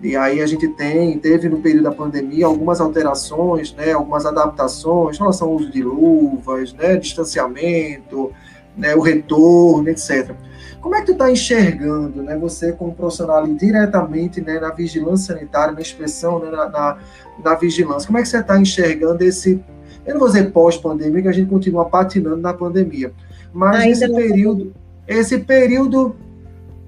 [0.03, 5.15] E aí a gente tem, teve no período da pandemia algumas alterações, né, algumas adaptações
[5.15, 8.31] em relação ao uso de luvas, né, distanciamento,
[8.77, 10.35] né, o retorno, etc.
[10.81, 15.73] Como é que tu está enxergando, né, você como profissional diretamente né, na vigilância sanitária,
[15.73, 16.97] na inspeção, né, na, na,
[17.43, 19.63] na vigilância, como é que você está enxergando esse,
[20.05, 23.13] eu não vou dizer pós-pandemia, que a gente continua patinando na pandemia,
[23.53, 24.73] mas Ainda esse período,
[25.07, 26.15] esse período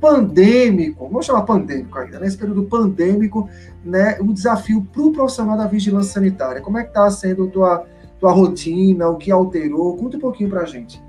[0.02, 3.48] pandêmico, vamos chamar pandêmico ainda, nesse né, período pandêmico,
[3.86, 7.86] né, o desafio para o profissional da vigilância sanitária, como é que está sendo tua,
[8.20, 11.00] tua rotina, o que alterou, conta um pouquinho para a gente.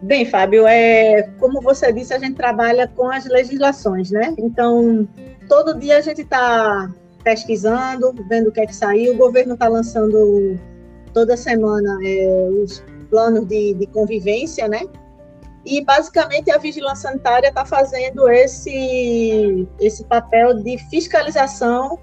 [0.00, 4.32] Bem, Fábio, é, como você disse, a gente trabalha com as legislações, né?
[4.38, 5.08] Então,
[5.48, 6.88] todo dia a gente está
[7.24, 9.14] pesquisando, vendo o que é que saiu.
[9.14, 10.56] O governo está lançando
[11.12, 14.82] toda semana é, os planos de, de, convivência, né?
[15.64, 21.98] E, basicamente, a vigilância sanitária está fazendo esse, esse papel de fiscalização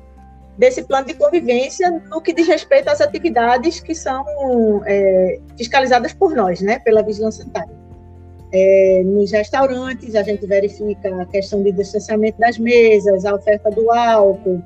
[0.58, 4.26] desse plano de convivência no que diz respeito às atividades que são
[4.86, 6.80] é, fiscalizadas por nós, né?
[6.80, 7.85] Pela vigilância sanitária.
[8.52, 13.92] É, nos restaurantes, a gente verifica a questão de distanciamento das mesas, a oferta do
[13.92, 14.62] álcool,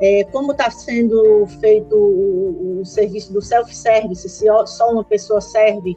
[0.00, 5.96] é, como está sendo feito o, o serviço do self-service, se só uma pessoa serve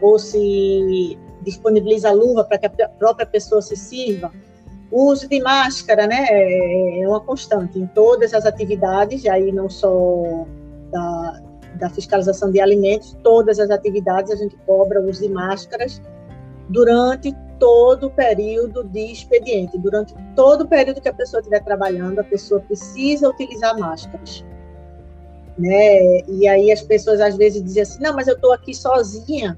[0.00, 4.32] ou se disponibiliza a luva para que a própria pessoa se sirva.
[4.90, 9.68] O uso de máscara né, é, é uma constante em todas as atividades, aí não
[9.68, 10.46] só
[10.90, 11.42] da,
[11.74, 16.00] da fiscalização de alimentos, todas as atividades a gente cobra o uso de máscaras
[16.68, 22.18] durante todo o período de expediente, durante todo o período que a pessoa estiver trabalhando,
[22.18, 24.44] a pessoa precisa utilizar máscaras.
[25.56, 26.22] Né?
[26.28, 29.56] E aí as pessoas às vezes dizem assim, não, mas eu estou aqui sozinha.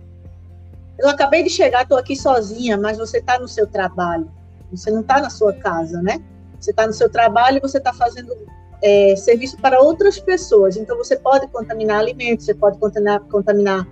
[0.99, 4.31] Eu acabei de chegar, estou aqui sozinha, mas você está no seu trabalho.
[4.71, 6.23] Você não está na sua casa, né?
[6.61, 8.35] Você está no seu trabalho e você está fazendo
[8.83, 10.77] é, serviço para outras pessoas.
[10.77, 13.87] Então você pode contaminar alimentos, você pode contaminar, contaminar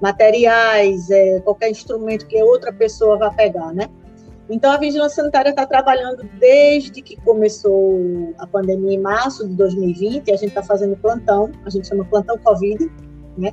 [0.00, 3.88] materiais, é, qualquer instrumento que outra pessoa vá pegar, né?
[4.50, 10.30] Então, a Vigilância Sanitária está trabalhando desde que começou a pandemia em março de 2020,
[10.30, 12.90] a gente está fazendo plantão, a gente chama plantão Covid,
[13.36, 13.52] né?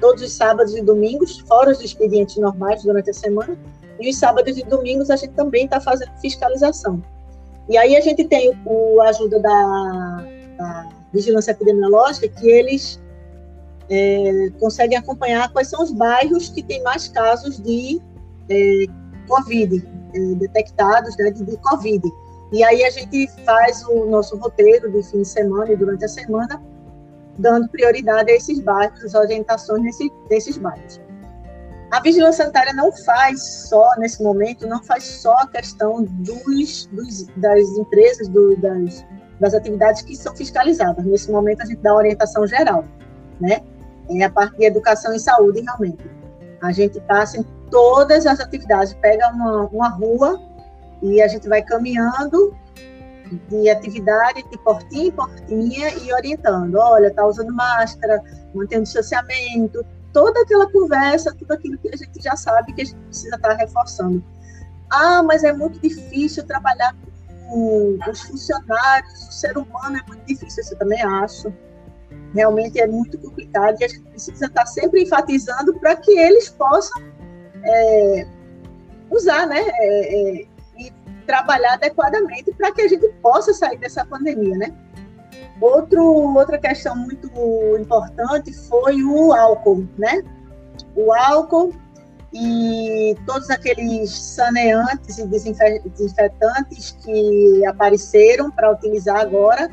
[0.00, 3.58] Todos os sábados e domingos, fora os expedientes normais durante a semana,
[3.98, 7.02] e os sábados e domingos a gente também está fazendo fiscalização.
[7.68, 10.24] E aí a gente tem o, a ajuda da,
[10.56, 13.00] da Vigilância Epidemiológica, que eles
[13.90, 18.00] é, conseguem acompanhar quais são os bairros que têm mais casos de
[18.48, 18.84] é,
[19.28, 19.84] Covid,
[20.14, 22.08] é, detectados né, de, de, Covid.
[22.52, 26.08] E aí a gente faz o nosso roteiro de fim de semana e durante a
[26.08, 26.62] semana,
[27.36, 31.00] dando prioridade a esses bairros, as orientações nesse, desses bairros.
[31.90, 37.26] A vigilância sanitária não faz só, nesse momento, não faz só a questão dos, dos
[37.36, 39.04] das empresas, do, das,
[39.40, 41.04] das atividades que são fiscalizadas.
[41.04, 42.84] Nesse momento, a gente dá orientação geral,
[43.40, 43.60] né?
[44.18, 46.10] É a parte de educação e saúde, realmente.
[46.62, 50.40] A gente passa em todas as atividades, pega uma, uma rua
[51.02, 52.54] e a gente vai caminhando
[53.48, 56.74] de atividade de portinha em portinha e orientando.
[56.74, 58.22] Olha, está usando máscara,
[58.54, 62.98] mantendo distanciamento, toda aquela conversa, tudo aquilo que a gente já sabe que a gente
[62.98, 64.22] precisa estar tá reforçando.
[64.90, 66.94] Ah, mas é muito difícil trabalhar
[67.48, 71.52] com os funcionários, o ser humano é muito difícil, eu também acho
[72.34, 77.02] realmente é muito complicado e a gente precisa estar sempre enfatizando para que eles possam
[77.64, 78.26] é,
[79.10, 80.46] usar, né, é, é,
[80.78, 80.92] e
[81.26, 84.74] trabalhar adequadamente para que a gente possa sair dessa pandemia, né.
[85.60, 87.30] Outro, outra questão muito
[87.78, 90.22] importante foi o álcool, né,
[90.96, 91.74] o álcool
[92.32, 99.68] e todos aqueles saneantes e desinfetantes que apareceram para utilizar agora,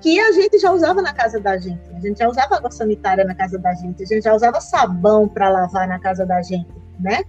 [0.00, 1.80] que a gente já usava na casa da gente.
[1.94, 5.28] A gente já usava água sanitária na casa da gente, a gente já usava sabão
[5.28, 7.22] para lavar na casa da gente, né?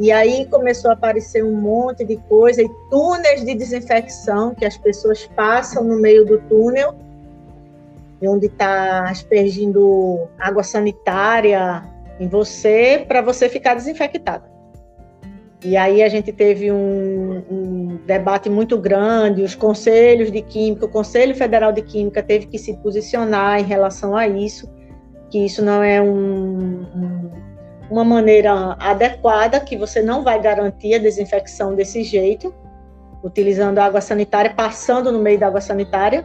[0.00, 4.76] E aí começou a aparecer um monte de coisa e túneis de desinfecção que as
[4.76, 6.94] pessoas passam no meio do túnel,
[8.22, 11.82] onde está aspergindo água sanitária
[12.20, 14.44] em você para você ficar desinfectado.
[15.64, 20.88] E aí a gente teve um, um, debate muito grande, os conselhos de química, o
[20.88, 24.68] Conselho Federal de Química teve que se posicionar em relação a isso,
[25.30, 27.30] que isso não é um, um,
[27.90, 32.54] uma maneira adequada, que você não vai garantir a desinfecção desse jeito,
[33.22, 36.24] utilizando água sanitária, passando no meio da água sanitária.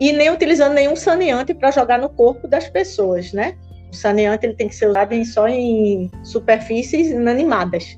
[0.00, 3.54] e nem utilizando nenhum saneante para jogar no corpo das pessoas, né?
[3.92, 7.96] O saneante ele tem que ser usado em, só em superfícies inanimadas.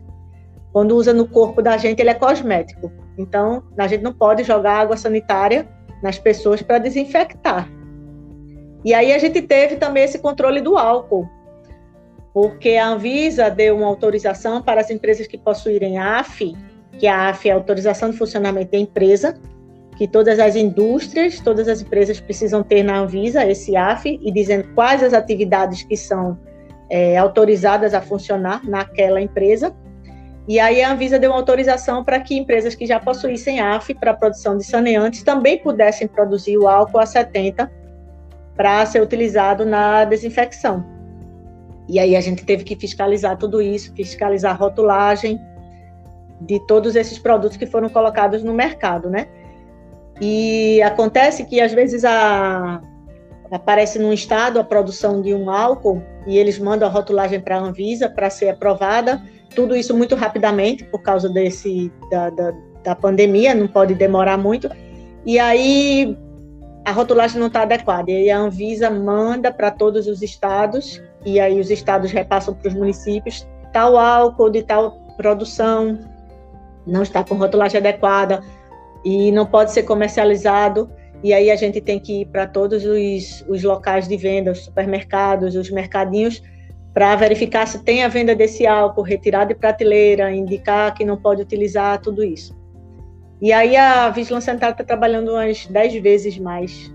[0.75, 2.91] Quando usa no corpo da gente, ele é cosmético.
[3.17, 5.69] Então, a gente não pode jogar água sanitária
[6.03, 7.71] nas pessoas para desinfectar.
[8.85, 11.29] E aí a gente teve também esse controle do álcool,
[12.35, 16.55] porque a Anvisa deu uma autorização para as empresas que possuírem AF,
[16.99, 19.41] que a AF é a autorização de funcionamento da empresa,
[19.97, 24.67] que todas as indústrias, todas as empresas precisam ter na Anvisa esse AF e dizendo
[24.75, 26.37] quais as atividades que são
[26.91, 29.73] é, autorizadas a funcionar naquela empresa.
[30.47, 34.12] E aí a Anvisa deu uma autorização para que empresas que já possuíssem AF para
[34.12, 37.71] produção de saneantes também pudessem produzir o álcool a 70
[38.55, 40.85] para ser utilizado na desinfecção.
[41.89, 45.41] E aí a gente teve que fiscalizar tudo isso, fiscalizar a rotulagem
[46.41, 49.27] de todos esses produtos que foram colocados no mercado, né?
[50.21, 52.81] E acontece que às vezes a,
[53.51, 57.61] aparece num estado a produção de um álcool e eles mandam a rotulagem para a
[57.61, 59.23] Anvisa para ser aprovada.
[59.55, 62.53] Tudo isso muito rapidamente por causa desse da, da,
[62.83, 64.69] da pandemia, não pode demorar muito.
[65.25, 66.17] E aí
[66.85, 68.11] a rotulagem não está adequada.
[68.11, 72.75] E a Anvisa manda para todos os estados e aí os estados repassam para os
[72.75, 75.99] municípios tal álcool de tal produção
[76.87, 78.41] não está com rotulagem adequada
[79.05, 80.89] e não pode ser comercializado.
[81.23, 84.65] E aí a gente tem que ir para todos os, os locais de venda, os
[84.65, 86.43] supermercados, os mercadinhos,
[86.95, 91.43] para verificar se tem a venda desse álcool, retirar de prateleira, indicar que não pode
[91.43, 92.57] utilizar, tudo isso.
[93.43, 96.91] E aí a Vigilância Sanitária está trabalhando umas 10 vezes mais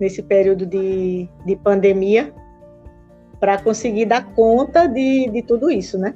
[0.00, 2.34] nesse período de, de pandemia
[3.38, 6.14] para conseguir dar conta de, de tudo isso, né?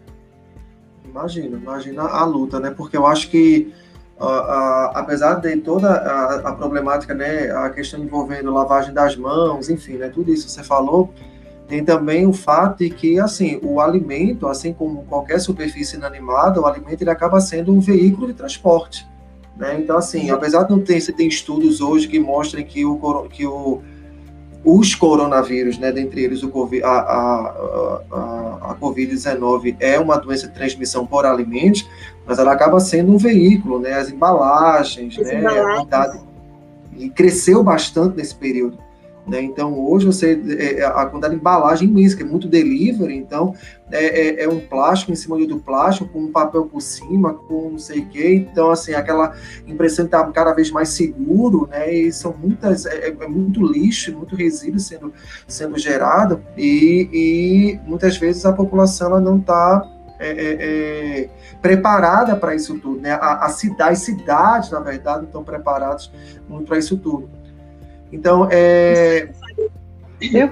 [1.04, 2.72] Imagina, imagina a luta, né?
[2.76, 3.72] Porque eu acho que
[4.92, 10.10] apesar de toda a, a, problemática, né, a questão envolvendo lavagem das mãos, enfim, né,
[10.10, 11.14] tudo isso que você falou,
[11.70, 16.66] tem também o fato de que, assim, o alimento, assim como qualquer superfície inanimada, o
[16.66, 19.06] alimento ele acaba sendo um veículo de transporte,
[19.56, 19.78] né?
[19.78, 22.98] Então, assim, apesar de não ter, você tem estudos hoje que mostrem que o,
[23.30, 23.80] que o
[24.64, 30.48] os coronavírus, né, dentre eles o COVID, a, a, a, a Covid-19 é uma doença
[30.48, 31.88] de transmissão por alimentos,
[32.26, 36.24] mas ela acaba sendo um veículo, né, as embalagens, as né, embalagens.
[36.98, 38.76] e cresceu bastante nesse período.
[39.26, 39.42] Né?
[39.42, 43.54] Então, hoje, você é, é a quantidade de embalagem imensa, que é muito delivery, então,
[43.90, 47.34] é, é, é, um plástico em cima de outro plástico, com um papel por cima,
[47.34, 48.46] com não sei o quê.
[48.50, 49.34] Então, assim, aquela
[49.66, 51.92] impressão está cada vez mais seguro, né?
[51.92, 55.12] E são muitas, é, é, é, muito lixo, muito resíduo sendo,
[55.46, 59.86] sendo gerado, e, e muitas vezes a população ela não está
[60.18, 61.28] é,
[61.60, 63.18] preparada para isso tudo, né?
[63.20, 66.10] As cidades, na verdade, estão preparadas
[66.66, 67.39] para isso tudo.
[68.12, 69.28] Então, é.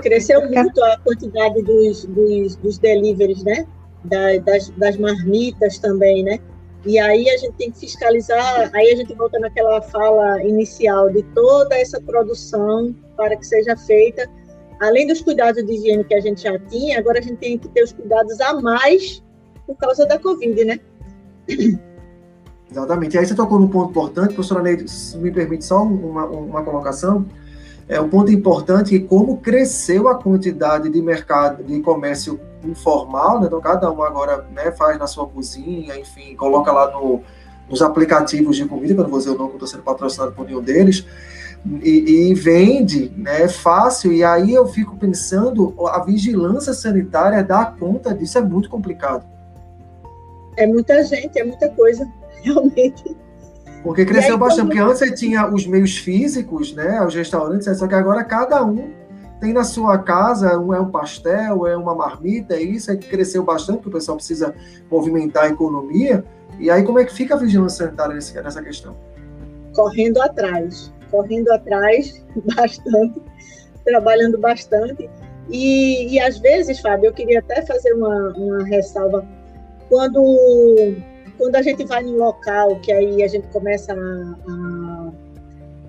[0.03, 3.67] Cresceu muito a quantidade dos, dos, dos deliveries, né?
[4.05, 6.39] Da, das, das marmitas também, né?
[6.87, 11.23] E aí a gente tem que fiscalizar, aí a gente volta naquela fala inicial de
[11.35, 14.31] toda essa produção para que seja feita,
[14.81, 17.69] além dos cuidados de higiene que a gente já tinha, agora a gente tem que
[17.69, 19.23] ter os cuidados a mais
[19.67, 20.81] por causa da Covid, né?
[22.71, 23.17] Exatamente.
[23.17, 26.63] E aí você tocou num ponto importante, professora Neide, se me permite só uma, uma
[26.63, 27.27] colocação,
[27.89, 33.47] é um ponto importante que como cresceu a quantidade de mercado de comércio informal, né?
[33.47, 37.23] então cada um agora né, faz na sua cozinha, enfim, coloca lá no,
[37.69, 41.07] nos aplicativos de comida, que eu não estou sendo patrocinado por nenhum deles,
[41.83, 48.15] e, e, vende, né, fácil, e aí eu fico pensando, a vigilância sanitária dar conta
[48.15, 49.27] disso é muito complicado.
[50.57, 52.07] É muita gente, é muita coisa,
[52.43, 53.17] realmente.
[53.83, 57.87] Porque cresceu aí, bastante, porque antes você tinha os meios físicos, né, os restaurantes, só
[57.87, 58.91] que agora cada um
[59.41, 63.45] tem na sua casa, um é um pastel, é uma marmita, é isso, aí cresceu
[63.45, 64.55] bastante, porque o pessoal precisa
[64.91, 66.25] movimentar a economia,
[66.59, 68.97] e aí como é que fica a vigilância sanitária nessa questão?
[69.75, 72.25] Correndo atrás, correndo atrás
[72.57, 73.23] bastante,
[73.85, 75.09] trabalhando bastante,
[75.49, 79.25] e, e às vezes, Fábio, eu queria até fazer uma, uma ressalva,
[79.89, 80.97] quando
[81.39, 85.13] quando a gente vai no local, que aí a gente começa a, a,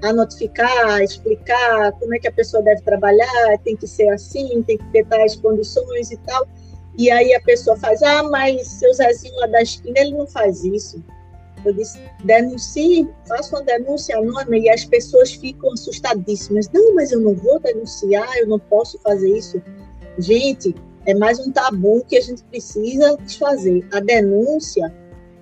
[0.07, 4.77] a, notificar, explicar como é que a pessoa deve trabalhar, tem que ser assim, tem
[4.77, 6.47] que ter tais condições e tal.
[6.97, 10.63] E aí a pessoa faz, ah, mas seu Zezinho lá da esquina, ele não faz
[10.63, 11.03] isso.
[11.65, 16.69] Eu disse, denuncie, faça uma denúncia anônima e as pessoas ficam assustadíssimas.
[16.69, 19.61] Não, mas eu não vou denunciar, eu não posso fazer isso.
[20.17, 23.85] Gente, é mais um tabu que a gente precisa desfazer.
[23.91, 24.93] A denúncia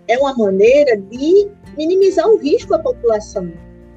[0.07, 3.51] é uma maneira de minimizar o risco à população.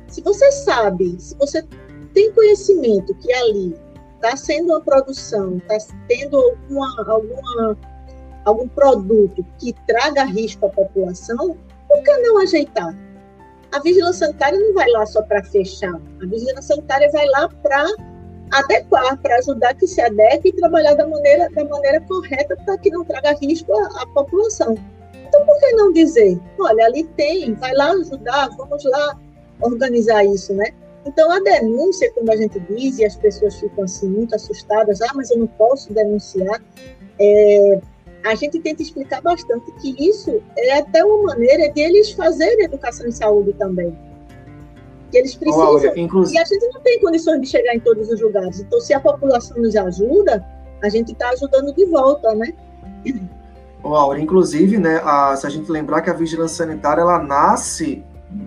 [0.09, 1.65] Se você sabe, se você
[2.13, 3.75] tem conhecimento que ali
[4.17, 7.79] está sendo uma produção, está tendo alguma, alguma,
[8.45, 11.57] algum produto que traga risco à população,
[11.89, 12.95] por que não ajeitar?
[13.73, 17.87] A vigilância sanitária não vai lá só para fechar, a vigilância sanitária vai lá para
[18.53, 22.91] adequar, para ajudar que se adeque e trabalhar da maneira, da maneira correta para que
[22.91, 24.75] não traga risco à, à população.
[25.31, 29.17] Então, por que não dizer, olha, ali tem, vai lá ajudar, vamos lá
[29.63, 30.73] organizar isso, né?
[31.07, 35.13] Então, a denúncia, como a gente diz, e as pessoas ficam assim muito assustadas, ah,
[35.15, 36.61] mas eu não posso denunciar,
[37.21, 37.81] é,
[38.25, 43.07] a gente tenta explicar bastante que isso é até uma maneira de eles fazerem educação
[43.07, 43.97] em saúde também.
[45.13, 45.77] Que eles precisam.
[45.77, 46.37] Olha, inclusive...
[46.37, 48.59] E a gente não tem condições de chegar em todos os lugares.
[48.59, 50.45] Então, se a população nos ajuda,
[50.83, 52.53] a gente está ajudando de volta, né?
[53.83, 58.05] Ô, Aura, inclusive, né, a, se a gente lembrar que a vigilância sanitária ela nasce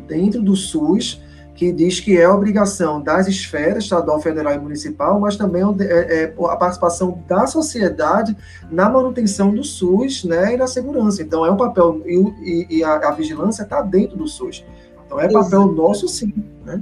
[0.07, 1.21] dentro do SUS,
[1.55, 6.33] que diz que é obrigação das esferas estadual, federal e municipal, mas também é, é,
[6.49, 8.35] a participação da sociedade
[8.71, 11.21] na manutenção do SUS né, e na segurança.
[11.21, 14.65] Então, é um papel, e, e a, a, vigilância está dentro do SUS.
[15.05, 15.73] Então, é papel Exato.
[15.73, 16.33] nosso, sim.
[16.65, 16.81] Né?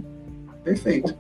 [0.64, 1.16] Perfeito.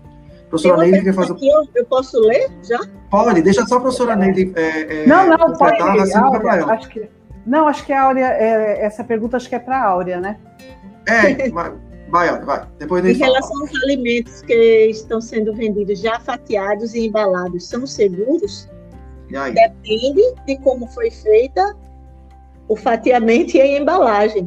[0.49, 1.33] Professora Neide quer fazer.
[1.41, 2.79] Eu, eu posso ler já?
[3.09, 4.51] Pode, deixa só a professora Neide.
[4.55, 5.81] É, é, não, não, pode.
[5.81, 7.09] Áurea, acho que,
[7.45, 10.37] não, acho que a Áurea, é, essa pergunta acho que é para a Áurea, né?
[11.07, 11.73] É, mas.
[12.11, 12.67] Vai, vai.
[12.77, 18.69] Depois em relação aos alimentos que estão sendo vendidos já fatiados e embalados, são seguros?
[19.29, 21.73] Depende de como foi feita
[22.67, 24.45] o fatiamento e a embalagem.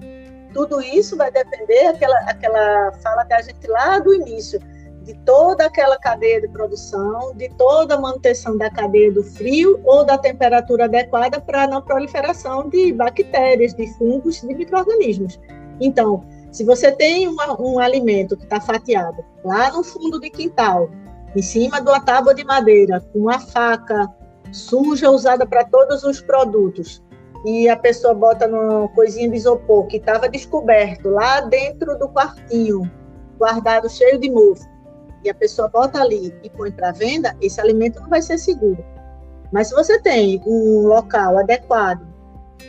[0.52, 4.60] Tudo isso vai depender aquela aquela fala da gente lá do início,
[5.04, 10.04] de toda aquela cadeia de produção, de toda a manutenção da cadeia do frio ou
[10.04, 15.38] da temperatura adequada para não proliferação de bactérias, de fungos, de micro-organismos.
[15.80, 20.88] Então, se você tem uma, um alimento que está fatiado lá no fundo de quintal,
[21.36, 24.08] em cima de uma tábua de madeira, com uma faca
[24.52, 27.02] suja usada para todos os produtos,
[27.44, 32.90] e a pessoa bota numa coisinha de isopor que estava descoberto lá dentro do quartinho,
[33.36, 34.64] guardado cheio de mofo,
[35.24, 38.84] e a pessoa bota ali e põe para venda, esse alimento não vai ser seguro.
[39.52, 42.06] Mas se você tem um local adequado,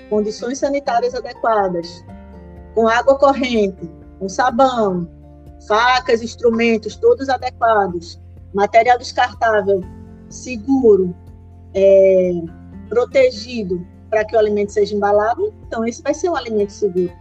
[0.10, 2.04] condições sanitárias adequadas,
[2.74, 5.08] com água corrente, com sabão,
[5.68, 8.22] facas, instrumentos todos adequados,
[8.54, 9.82] material descartável
[10.30, 11.16] seguro,
[11.74, 12.32] é,
[12.90, 17.12] protegido para que o alimento seja embalado, então esse vai ser um alimento seguro.